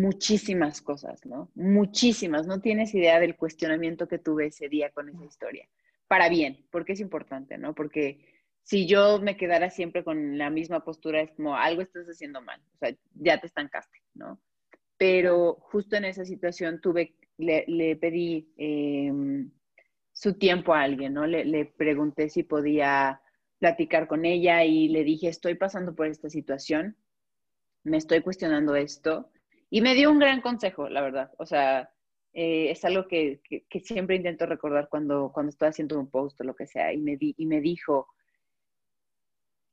[0.00, 1.50] muchísimas cosas, ¿no?
[1.54, 2.46] Muchísimas.
[2.46, 5.68] No tienes idea del cuestionamiento que tuve ese día con esa historia.
[6.08, 7.74] para bien, porque es importante, ¿no?
[7.74, 8.20] Porque
[8.64, 12.60] si yo me quedara siempre con la misma postura, es como algo estás haciendo mal,
[12.74, 14.38] o sea, ya te estancaste, ¿no?
[14.98, 19.50] Pero justo en esa situación tuve, le, pedí em,
[20.12, 21.26] su tiempo a alguien, ¿no?
[21.26, 23.22] Le, le pregunté si podía
[23.58, 26.96] platicar con ella y le dije, estoy pasando por esta situación,
[27.84, 29.30] me estoy cuestionando esto.
[29.74, 31.32] Y me dio un gran consejo, la verdad.
[31.38, 31.90] O sea,
[32.34, 36.44] eh, es algo que, que, siempre intento recordar cuando, cuando estoy haciendo un post o
[36.44, 36.92] lo que sea.
[36.92, 38.06] Y me, di, y me dijo,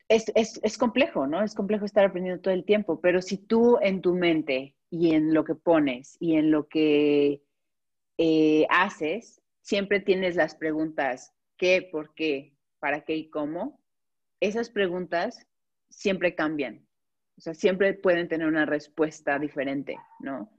[0.08, 1.44] es, es, es, complejo, ¿no?
[1.44, 5.34] Es complejo estar aprendiendo todo el tiempo, pero si tú en tu mente y en
[5.34, 7.44] lo que pones y en lo que
[8.18, 13.82] eh, haces, siempre tienes las preguntas qué, por qué, para qué y cómo,
[14.40, 15.46] esas preguntas
[15.90, 16.88] siempre cambian.
[17.40, 20.52] O sea, siempre pueden tener una respuesta diferente, ¿no?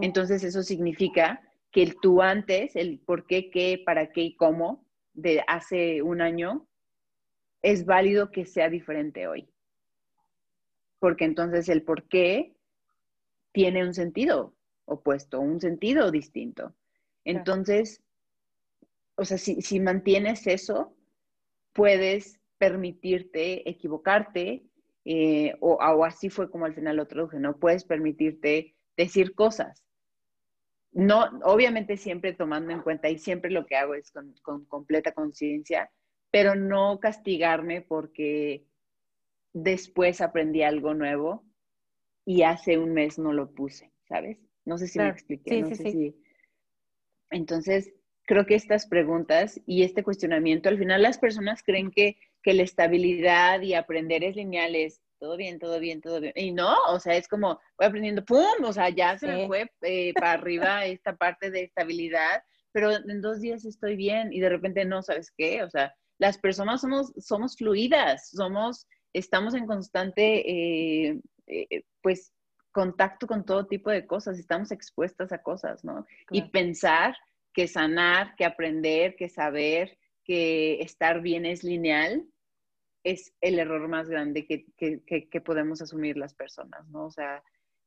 [0.00, 4.86] Entonces eso significa que el tú antes, el por qué, qué, para qué y cómo
[5.12, 6.68] de hace un año,
[7.62, 9.48] es válido que sea diferente hoy.
[11.00, 12.54] Porque entonces el por qué
[13.50, 14.54] tiene un sentido
[14.84, 16.76] opuesto, un sentido distinto.
[17.24, 18.04] Entonces,
[19.16, 20.94] o sea, si, mantienes eso,
[21.72, 24.62] puedes permitirte equivocarte,
[25.04, 27.56] eh, o, o, así fue como al final lo traduje, ¿no?
[27.56, 29.84] Puedes permitirte decir cosas.
[30.92, 35.12] No, obviamente siempre tomando en cuenta y siempre lo que hago es con, con completa
[35.12, 35.90] conciencia,
[36.30, 38.64] pero no castigarme porque
[39.52, 41.44] después aprendí algo nuevo
[42.24, 44.38] y hace un mes no lo puse, ¿sabes?
[44.64, 45.62] No sé si me expliqué.
[45.62, 46.16] no sé Si...
[47.30, 47.92] Entonces,
[48.24, 52.62] creo que estas preguntas y este cuestionamiento, al final las personas creen que, que la
[52.62, 56.32] estabilidad y aprender es lineal, es todo bien, todo bien, todo bien.
[56.34, 58.64] Y no, o sea, es como voy aprendiendo, ¡pum!
[58.64, 63.20] O sea, ya se me fue eh, para arriba esta parte de estabilidad, pero en
[63.20, 65.62] dos días estoy bien y de repente no, ¿sabes qué?
[65.62, 72.32] O sea, las personas somos, somos fluidas, somos, estamos en constante, eh, eh, pues,
[72.72, 76.06] contacto con todo tipo de cosas, estamos expuestas a cosas, ¿no?
[76.30, 77.16] Y pensar
[77.52, 82.26] que sanar, que aprender, que saber, que estar bien es lineal,
[83.04, 87.06] es el error más grande que, que, podemos asumir las personas, ¿no?
[87.06, 87.42] O sea,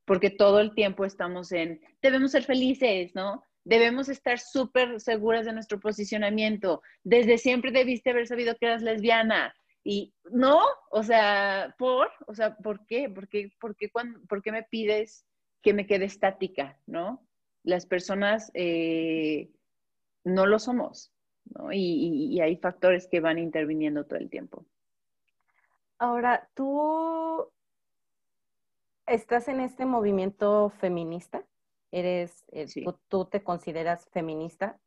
[0.05, 3.43] porque todo el tiempo estamos en, debemos ser felices, ¿no?
[3.65, 6.81] debemos estar súper seguras de nuestro posicionamiento.
[7.03, 9.55] Desde siempre debiste haber sabido que eras lesbiana.
[9.84, 10.61] Y no,
[10.91, 12.09] o sea, ¿por?
[12.27, 13.09] O sea, ¿por qué?
[13.09, 15.25] ¿Por qué, por qué, por qué me pides
[15.61, 17.25] que me quede estática, no?
[17.63, 19.49] Las personas eh,
[20.23, 21.12] no lo somos,
[21.45, 21.71] ¿no?
[21.71, 24.65] Y, y hay factores que van interviniendo todo el tiempo.
[25.97, 27.49] Ahora, ¿tú
[29.05, 31.45] estás en este movimiento feminista?
[31.93, 32.65] eres, eh,
[33.07, 34.79] tú, te consideras feminista.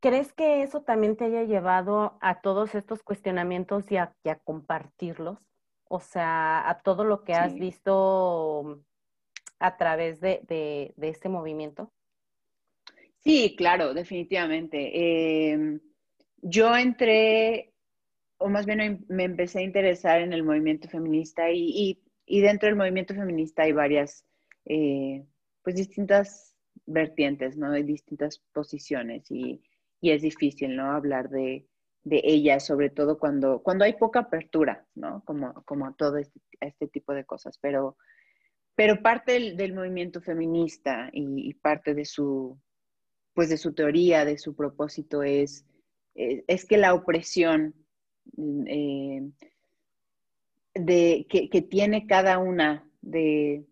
[0.00, 5.38] ¿Crees que eso también te haya llevado a todos estos cuestionamientos y a, compartirlos?
[5.88, 8.82] O sea, a todo lo que has visto
[9.58, 11.92] a través de, este movimiento.
[13.24, 15.50] Sí, claro, definitivamente.
[15.52, 15.80] Em,
[16.42, 17.72] yo entré,
[18.38, 22.76] o más bien me empecé a interesar en el movimiento feminista y, y dentro del
[22.76, 24.24] movimiento feminista hay varias
[24.66, 25.24] eh,
[25.62, 26.54] pues distintas
[26.86, 27.72] vertientes, ¿no?
[27.72, 29.62] Hay distintas posiciones y,
[30.02, 30.92] es difícil, ¿no?
[30.92, 31.66] Hablar de,
[32.02, 35.22] de ellas, sobre todo cuando, cuando hay poca apertura, ¿no?
[35.24, 37.96] Como, como todo este, este tipo de cosas, pero,
[38.74, 42.60] pero parte del, movimiento feminista y, parte de su,
[43.34, 45.64] pues de su teoría, de su propósito es,
[46.14, 47.74] eh, es, que la opresión
[48.66, 49.28] eh,
[50.74, 53.64] de, que, tiene cada una de,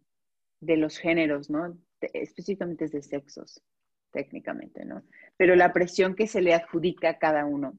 [0.60, 1.78] de los géneros, ¿no?
[2.12, 3.62] específicamente de sexos,
[4.10, 5.04] técnicamente, ¿no?
[5.36, 7.78] Pero la presión que se le adjudica a cada uno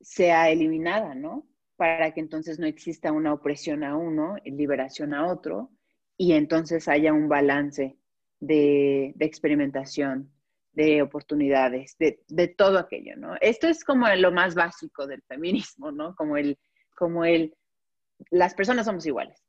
[0.00, 1.46] sea eliminada, ¿no?
[1.76, 5.70] Para que entonces no exista una opresión a uno, liberación a otro,
[6.16, 7.96] y entonces haya un balance
[8.40, 10.30] de, experimentación,
[10.72, 13.34] de oportunidades, de, de, todo aquello, ¿no?
[13.40, 16.14] Esto es como lo más básico del feminismo, ¿no?
[16.14, 16.58] Como el,
[16.96, 17.54] como el,
[18.30, 19.42] las personas somos iguales,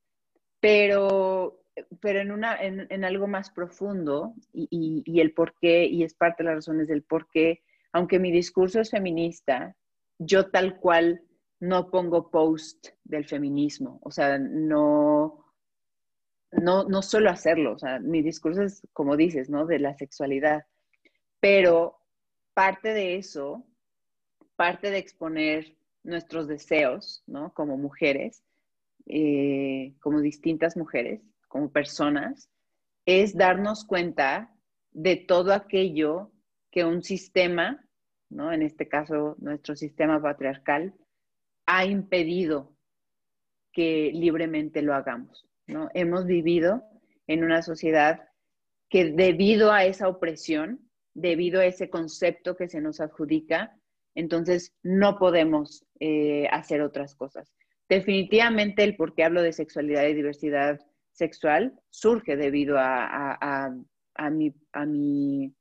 [0.59, 1.61] pero
[2.01, 6.43] pero en, una, en, algo más profundo y, y, el por qué, y es parte
[6.43, 7.61] de las razones del por qué,
[7.93, 9.75] aunque mi discurso es feminista,
[10.19, 11.21] yo tal cual
[11.59, 15.45] no pongo post del feminismo, o sea, no,
[16.51, 19.65] no, no suelo hacerlo, o sea, mi discurso es, como dices, ¿no?
[19.65, 20.65] De la sexualidad,
[21.41, 21.99] pero
[22.53, 23.65] parte de eso,
[24.55, 27.53] parte de exponer nuestros deseos, ¿no?
[27.53, 28.41] Como mujeres,
[29.07, 32.49] eh, como distintas mujeres, como personas
[33.05, 34.55] es darnos cuenta
[34.91, 36.31] de todo aquello
[36.69, 37.83] que un sistema
[38.31, 38.51] ¿no?
[38.51, 40.93] En este caso, nuestro sistema patriarcal
[41.65, 42.73] ha impedido
[43.71, 45.89] que libremente lo hagamos, ¿no?
[45.93, 46.83] Hemos vivido
[47.27, 48.29] en una sociedad
[48.89, 53.77] que debido a esa opresión, debido a ese concepto que se nos adjudica,
[54.15, 57.53] entonces no podemos eh, hacer otras cosas.
[57.89, 60.79] Definitivamente el por qué hablo de sexualidad y diversidad
[61.11, 63.69] sexual surge debido a,
[64.31, 65.53] mi, a, mi,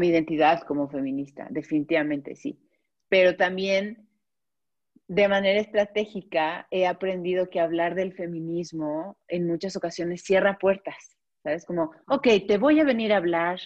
[0.00, 2.58] identidad como feminista, definitivamente sí.
[3.08, 4.08] Pero también
[5.06, 11.66] de manera estratégica he aprendido que hablar del feminismo en muchas ocasiones cierra puertas, ¿sabes?
[11.66, 13.60] Como, ok, te voy a venir a hablar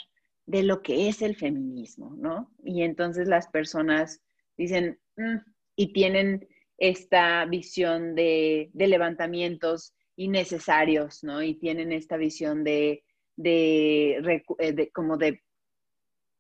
[0.49, 2.51] de lo que es el feminismo, ¿no?
[2.65, 4.23] Y entonces las personas
[4.57, 5.37] dicen, mm",
[5.77, 11.43] y tienen esta visión de, levantamientos innecesarios, ¿no?
[11.43, 13.05] Y tienen esta visión de,
[13.37, 15.43] de, eh, como de,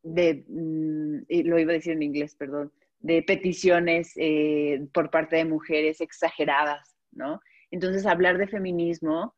[0.02, 5.44] de mm, lo iba a decir en inglés, perdón, de peticiones eh, por parte de
[5.44, 7.42] mujeres exageradas, ¿no?
[7.70, 9.34] Entonces, hablar de feminismo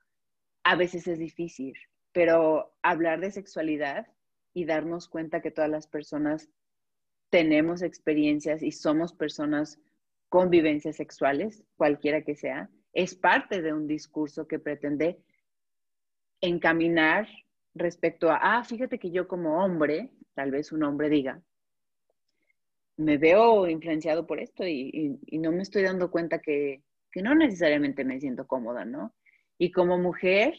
[0.62, 1.74] a veces es difícil,
[2.12, 4.06] pero hablar de sexualidad
[4.52, 6.48] y darnos cuenta que todas las personas
[7.30, 9.78] tenemos experiencias y somos personas
[10.28, 15.18] con vivencias sexuales, cualquiera que sea, es parte de un discurso que pretende
[16.40, 17.28] encaminar
[17.74, 21.40] respecto a, ah, fíjate que yo como hombre, tal vez un hombre diga,
[22.96, 28.04] me veo influenciado por esto y, no me estoy dando cuenta que, que, no necesariamente
[28.04, 29.14] me siento cómoda, ¿no?
[29.58, 30.54] Y como mujer,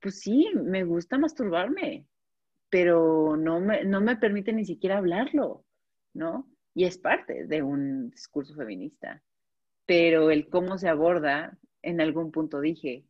[0.00, 2.06] pues sí, me gusta masturbarme,
[2.72, 5.62] pero no me, no me permite ni siquiera hablarlo,
[6.14, 6.48] ¿no?
[6.72, 9.22] Y es parte de un discurso feminista.
[9.84, 13.04] Pero el cómo se aborda, en algún punto dije,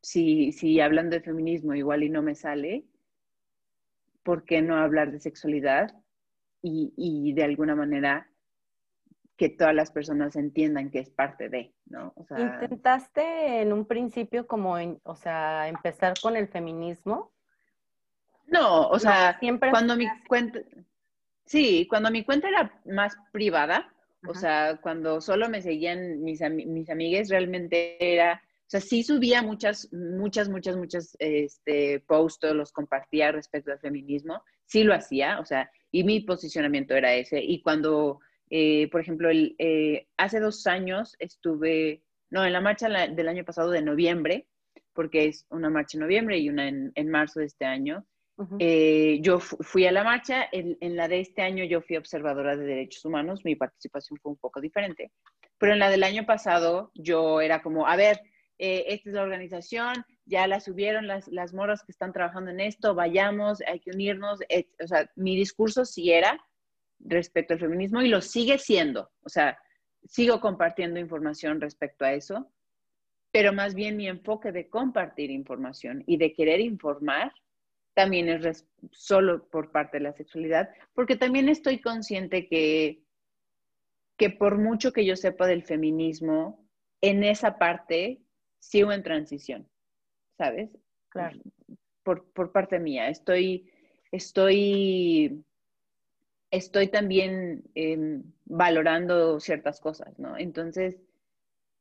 [0.00, 2.84] si, si hablando de feminismo igual y no me sale,
[4.24, 5.94] ¿por qué no hablar de sexualidad
[6.60, 8.28] y, de alguna manera
[9.36, 12.12] que todas las personas entiendan que es parte de, ¿no?
[12.36, 17.33] ¿Intentaste en un principio como, o sea, empezar con el feminismo?
[18.54, 20.60] No, o sea, siempre cuando mi cuenta,
[21.44, 23.92] sí, cuando mi cuenta era más privada,
[24.28, 29.42] o sea, cuando solo me seguían mis, mis amigas, realmente era, o sea, sí subía
[29.42, 35.44] muchas, muchas, muchas, muchas este, posts, los compartía respecto al feminismo, sí lo hacía, o
[35.44, 37.42] sea, y mi posicionamiento era ese.
[37.42, 42.88] Y cuando, eh, por ejemplo, el, eh, hace dos años estuve, no, en la marcha
[42.88, 44.46] del año pasado de noviembre,
[44.92, 48.06] porque es una marcha en noviembre y una en, marzo de este año,
[48.58, 52.56] eh, yo fui a la marcha, en, en, la de este año yo fui observadora
[52.56, 55.12] de derechos humanos, mi participación fue un poco diferente,
[55.58, 58.20] pero en la del año pasado yo era como, a ver,
[58.58, 62.94] esta es la organización, ya la subieron las, las moras que están trabajando en esto,
[62.94, 64.40] vayamos, hay que unirnos.
[64.82, 66.38] o sea, mi discurso sí era
[67.00, 69.10] respecto al feminismo y lo sigue siendo.
[69.22, 69.58] O sea,
[70.04, 72.50] sigo compartiendo información respecto a eso,
[73.30, 77.32] pero más bien mi enfoque de compartir información y de querer informar
[77.94, 83.02] también es solo por parte de la sexualidad, porque también estoy consciente que,
[84.16, 86.66] que por mucho que yo sepa del feminismo,
[87.00, 88.20] en esa parte
[88.58, 89.68] sigo en transición.
[90.36, 90.70] ¿sabes?
[91.08, 91.38] Claro.
[92.02, 93.08] Por, por parte mía.
[93.08, 93.70] Estoy,
[94.12, 95.44] estoy,
[96.50, 100.36] estoy también em, valorando ciertas cosas, ¿no?
[100.36, 100.96] Entonces,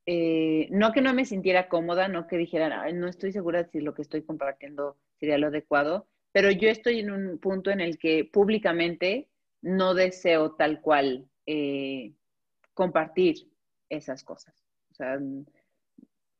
[0.06, 3.94] eh, no que no me sintiera cómoda, no que dijera, no estoy segura si lo
[3.94, 8.26] que estoy compartiendo sería lo adecuado, pero yo estoy en un punto en el que
[8.26, 9.30] públicamente
[9.62, 12.12] no deseo tal cual eh,
[12.74, 13.50] compartir
[13.88, 14.54] esas cosas.
[14.92, 15.18] O sea,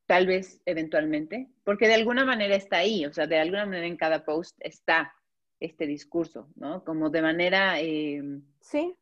[0.04, 3.96] tal vez eventualmente, porque de alguna manera está ahí, o sea, de alguna manera en
[3.96, 5.14] cada post está
[5.60, 6.84] este discurso, ¿no?
[6.84, 7.80] Como de manera...
[7.80, 8.94] Em, sí.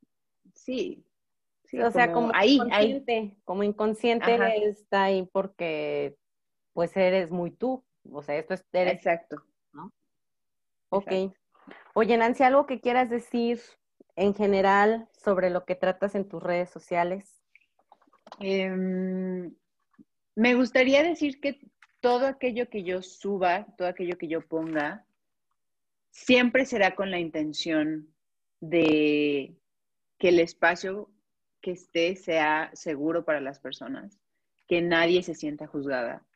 [0.54, 1.04] Sí.
[1.82, 4.36] o sea, como ahí, inconsciente, como inconsciente
[4.68, 6.14] está ahí porque
[6.72, 8.64] pues eres muy tú, o sea, esto es...
[8.72, 9.42] Exacto.
[10.92, 11.10] Ok.
[11.94, 13.60] Oye, Nancy, ¿algo que quieras decir
[14.14, 17.42] en general sobre lo que tratas en tus redes sociales?
[18.40, 18.70] Eh,
[20.34, 21.60] me gustaría decir que
[22.00, 25.06] todo aquello que yo suba, todo aquello que yo ponga,
[26.10, 28.14] siempre será con la intención
[28.60, 29.56] de
[30.18, 31.10] que el espacio
[31.62, 34.20] que esté sea seguro para las personas,
[34.68, 36.26] que nadie se sienta juzgada,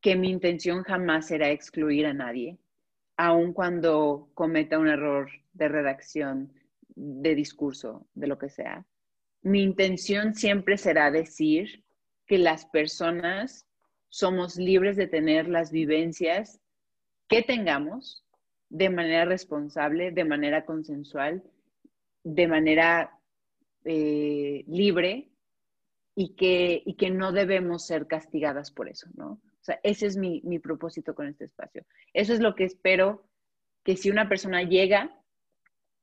[0.00, 2.58] que mi intención jamás será excluir a nadie,
[3.24, 6.52] aun cuando cometa un error de redacción,
[6.94, 8.84] de discurso, de lo que sea.
[9.42, 11.84] Mi intención siempre será decir
[12.26, 13.66] que las personas
[14.08, 16.60] somos libres de tener las vivencias
[17.28, 18.24] que tengamos
[18.68, 21.42] de manera responsable, de manera consensual
[22.24, 23.18] de manera
[23.84, 25.30] eh, libre
[26.14, 29.40] y que, y que no debemos ser castigadas por eso, ¿no?
[29.62, 31.86] O sea, ese es mi, mi propósito con este espacio.
[32.12, 33.28] Eso es lo que espero
[33.84, 35.16] que si una persona llega,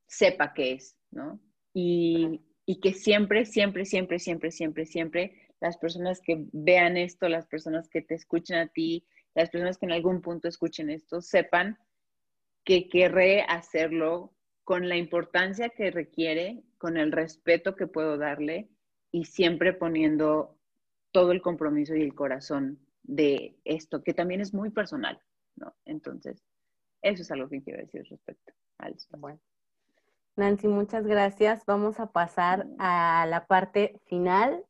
[0.08, 1.42] sepa qué es, ¿no?
[1.74, 7.48] Y, y que siempre, siempre, siempre, siempre, siempre, siempre las personas que vean esto, las
[7.48, 9.06] personas que te escuchen a ti,
[9.36, 11.78] las personas que en algún punto escuchen esto, sepan
[12.64, 14.34] que querré hacerlo
[14.64, 18.70] con la importancia que requiere, con el respeto que puedo darle
[19.12, 20.58] y siempre poniendo
[21.12, 22.80] todo el compromiso y el corazón
[23.10, 25.20] de esto, que también es muy personal,
[25.56, 25.76] ¿no?
[25.86, 26.44] Entonces,
[27.02, 29.40] eso es algo que quiero decir respecto al Bueno.
[30.36, 31.66] Nancy, muchas gracias.
[31.66, 34.64] Vamos a pasar a la parte final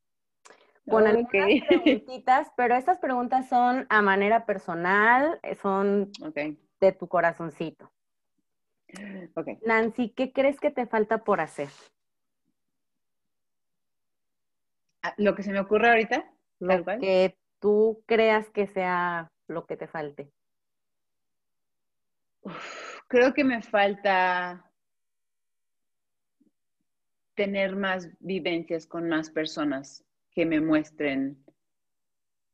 [0.89, 1.29] con algunas
[1.67, 6.11] preguntitas, pero estas preguntas son a manera personal, son
[6.79, 7.91] de tu corazoncito.
[9.65, 11.69] Nancy, ¿qué crees que te falta por hacer?
[15.03, 16.25] Ah, lo que se me ocurre ahorita.
[16.59, 20.31] Lo que tú creas que sea lo que te falte.
[23.07, 24.71] creo que me falta
[27.35, 31.43] tener más vivencias con más personas que me muestren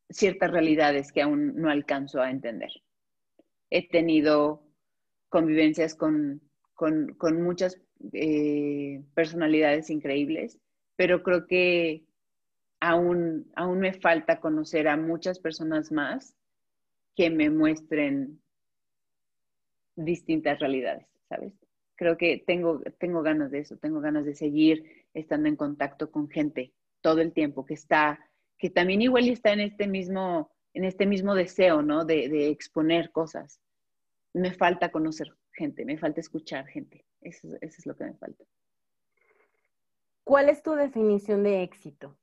[0.08, 2.70] ciertas realidades que aún no alcanzo a entender.
[3.70, 4.62] He tenido
[5.28, 6.40] convivencias con,
[7.20, 7.80] muchas
[8.12, 10.58] eh, personalidades increíbles,
[10.94, 12.05] pero creo que
[12.80, 16.36] aún, aún me falta conocer a muchas personas más
[17.14, 18.40] que me muestren
[19.96, 21.54] distintas realidades, ¿sabes?
[21.94, 26.28] Creo que tengo, tengo ganas de eso, tengo ganas de seguir estando en contacto con
[26.28, 28.20] gente todo el tiempo, que está,
[28.58, 32.04] que también igual está en este mismo, en este mismo deseo, ¿no?
[32.04, 33.60] De, exponer cosas.
[34.34, 37.06] Me falta conocer gente, me falta escuchar gente.
[37.22, 38.44] eso es lo que me falta.
[40.22, 42.18] ¿Cuál es tu definición de éxito?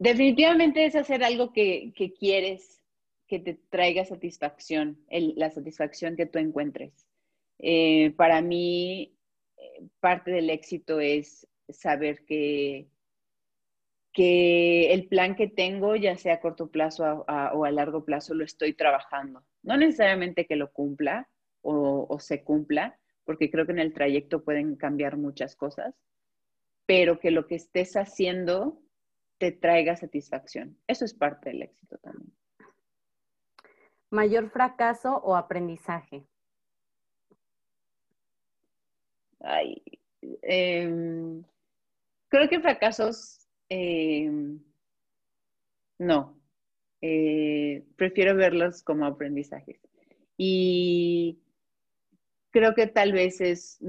[0.00, 2.82] Definitivamente es hacer algo que, quieres,
[3.28, 7.06] que te traiga satisfacción, la satisfacción que tú encuentres.
[7.58, 9.14] Eh, para mí,
[10.00, 12.88] parte del éxito es saber que,
[14.14, 18.42] que el plan que tengo, ya sea a corto plazo o a largo plazo, lo
[18.42, 19.44] estoy trabajando.
[19.62, 21.28] No necesariamente que lo cumpla
[21.60, 25.94] o se cumpla, porque creo que en el trayecto pueden cambiar muchas cosas,
[26.86, 28.80] pero que lo que estés haciendo
[29.40, 30.76] te traiga satisfacción.
[30.86, 32.30] Eso es parte del éxito también.
[34.10, 36.26] ¿Mayor fracaso o aprendizaje?
[39.40, 39.82] Ay,
[40.42, 41.42] em,
[42.28, 44.60] creo que fracasos, em,
[45.98, 46.38] no.
[47.00, 49.80] Eh, prefiero verlos como aprendizajes.
[50.36, 51.40] Y
[52.50, 53.80] creo que tal vez es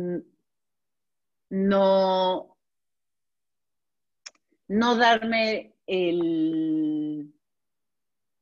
[1.50, 2.51] no
[4.72, 7.34] no darme el,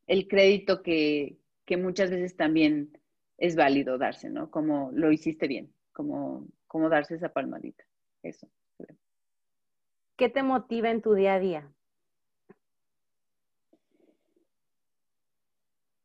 [0.05, 1.37] el crédito que,
[1.77, 2.97] muchas veces también
[3.37, 4.51] es válido darse, ¿no?
[4.51, 7.83] Como lo hiciste bien, como, como darse esa palmadita.
[8.21, 8.47] Eso.
[10.17, 11.71] ¿Qué te motiva en tu día a día?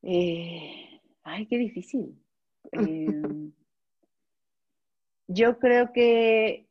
[0.02, 2.18] Eh, ay, qué difícil.
[2.72, 3.52] Em,
[5.28, 6.66] yo creo que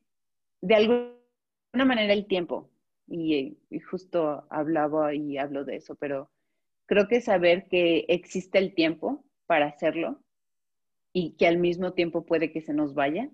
[0.61, 2.72] de alguna manera el tiempo
[3.07, 3.57] y,
[3.89, 6.31] justo hablaba y hablo de eso, pero
[6.85, 10.21] creo que saber que existe el tiempo para hacerlo
[11.11, 13.29] y que al mismo tiempo puede que se nos vaya,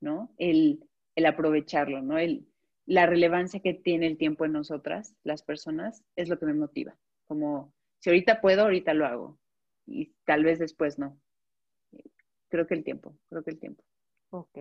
[0.00, 0.32] ¿no?
[0.38, 0.84] El,
[1.26, 2.16] aprovecharlo, ¿no?
[2.16, 2.46] El,
[2.86, 6.96] la relevancia que tiene el tiempo en nosotras, las personas, es lo que me motiva.
[7.26, 9.38] Como, si ahorita puedo, ahorita lo hago.
[9.84, 11.20] Y tal vez después no.
[12.48, 13.84] Creo que el tiempo, creo que el tiempo.
[14.30, 14.58] Ok.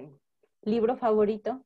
[0.64, 1.66] ¿Libro favorito?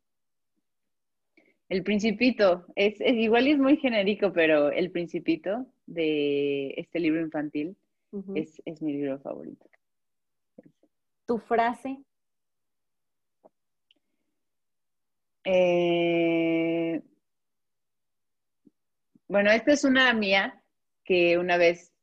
[1.72, 7.78] El Principito, es, igual y es muy genérico, pero El Principito de este libro infantil
[8.36, 9.69] es, mi libro favorito.
[11.26, 11.97] ¿Tu frase?
[15.45, 17.01] Eh,
[19.30, 20.61] bueno, esta es una mía
[21.05, 21.93] que una vez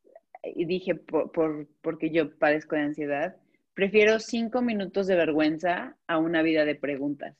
[0.55, 3.37] dije por, porque yo padezco de ansiedad.
[3.75, 7.37] Prefiero cinco minutos de vergüenza a una vida de preguntas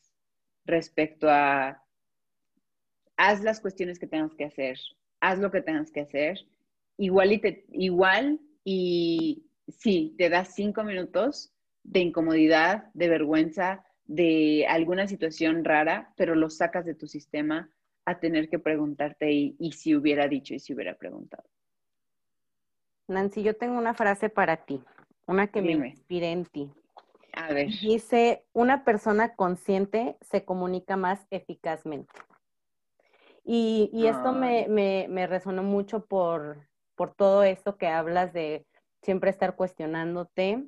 [0.64, 1.84] respecto a
[3.20, 4.80] haz las cuestiones que tengas que hacer,
[5.20, 6.40] haz lo que tengas que hacer,
[6.98, 11.52] igual y, te, igual y sí, te das cinco minutos
[11.84, 17.70] de incomodidad, de vergüenza, de alguna situación rara, pero lo sacas de tu sistema
[18.06, 21.44] a tener que preguntarte y, si hubiera dicho y si hubiera preguntado.
[23.10, 24.82] Nancy, yo tengo una frase para ti,
[25.28, 26.72] una que me inspire en ti.
[27.34, 27.68] A ver.
[27.82, 32.14] Dice, una persona consciente se comunica más eficazmente.
[33.52, 38.68] Y, esto me, me, resonó mucho por, por todo esto que hablas de
[39.02, 40.68] siempre estar cuestionándote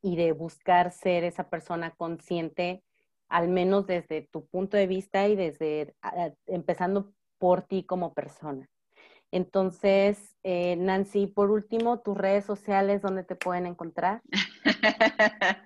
[0.00, 2.82] y de buscar ser esa persona consciente,
[3.28, 5.94] al menos desde tu punto de vista y desde
[6.46, 8.66] empezando por ti como persona.
[9.34, 14.22] Entonces, eh, Nancy, por último, tus redes sociales, ¿dónde te pueden encontrar?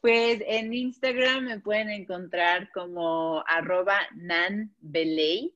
[0.00, 5.54] pues en Instagram me pueden encontrar como arroba nanbeley,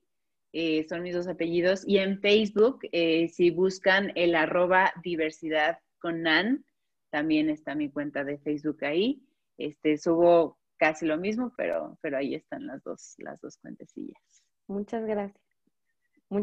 [0.52, 6.20] eh, son mis dos apellidos, y en Facebook, eh, si buscan el arroba diversidad con
[6.20, 6.62] nan,
[7.08, 9.22] también está mi cuenta de Facebook ahí.
[9.56, 14.42] Este, subo casi lo mismo, pero, pero ahí están las dos, las dos cuentecillas.
[14.66, 15.45] Muchas gracias.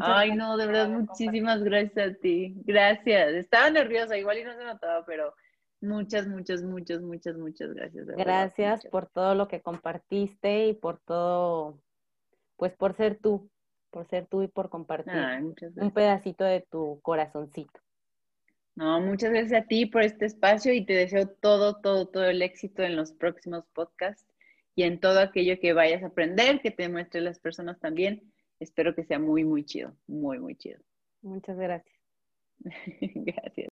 [0.00, 2.54] Ay, no, de verdad, muchísimas gracias a ti.
[2.64, 3.34] Gracias.
[3.34, 5.34] Estaba nerviosa, igual y no se notaba, pero
[5.80, 8.06] muchas, muchas, muchas, muchas, muchas gracias.
[8.06, 11.78] gracias por todo lo que compartiste y por todo,
[12.56, 13.50] pues por ser tú,
[13.90, 15.14] por ser tú y por compartir
[15.76, 17.80] un pedacito de tu corazoncito.
[18.76, 22.42] No, muchas gracias a ti por este espacio y te deseo todo, todo, todo el
[22.42, 24.26] éxito en los próximos podcasts
[24.74, 28.33] y en todo aquello que vayas a aprender, que te muestre las personas también
[28.64, 30.78] espero que sea muy, muy chido, muy, muy chido.
[31.22, 31.96] Muchas gracias.
[33.00, 33.68] gracias.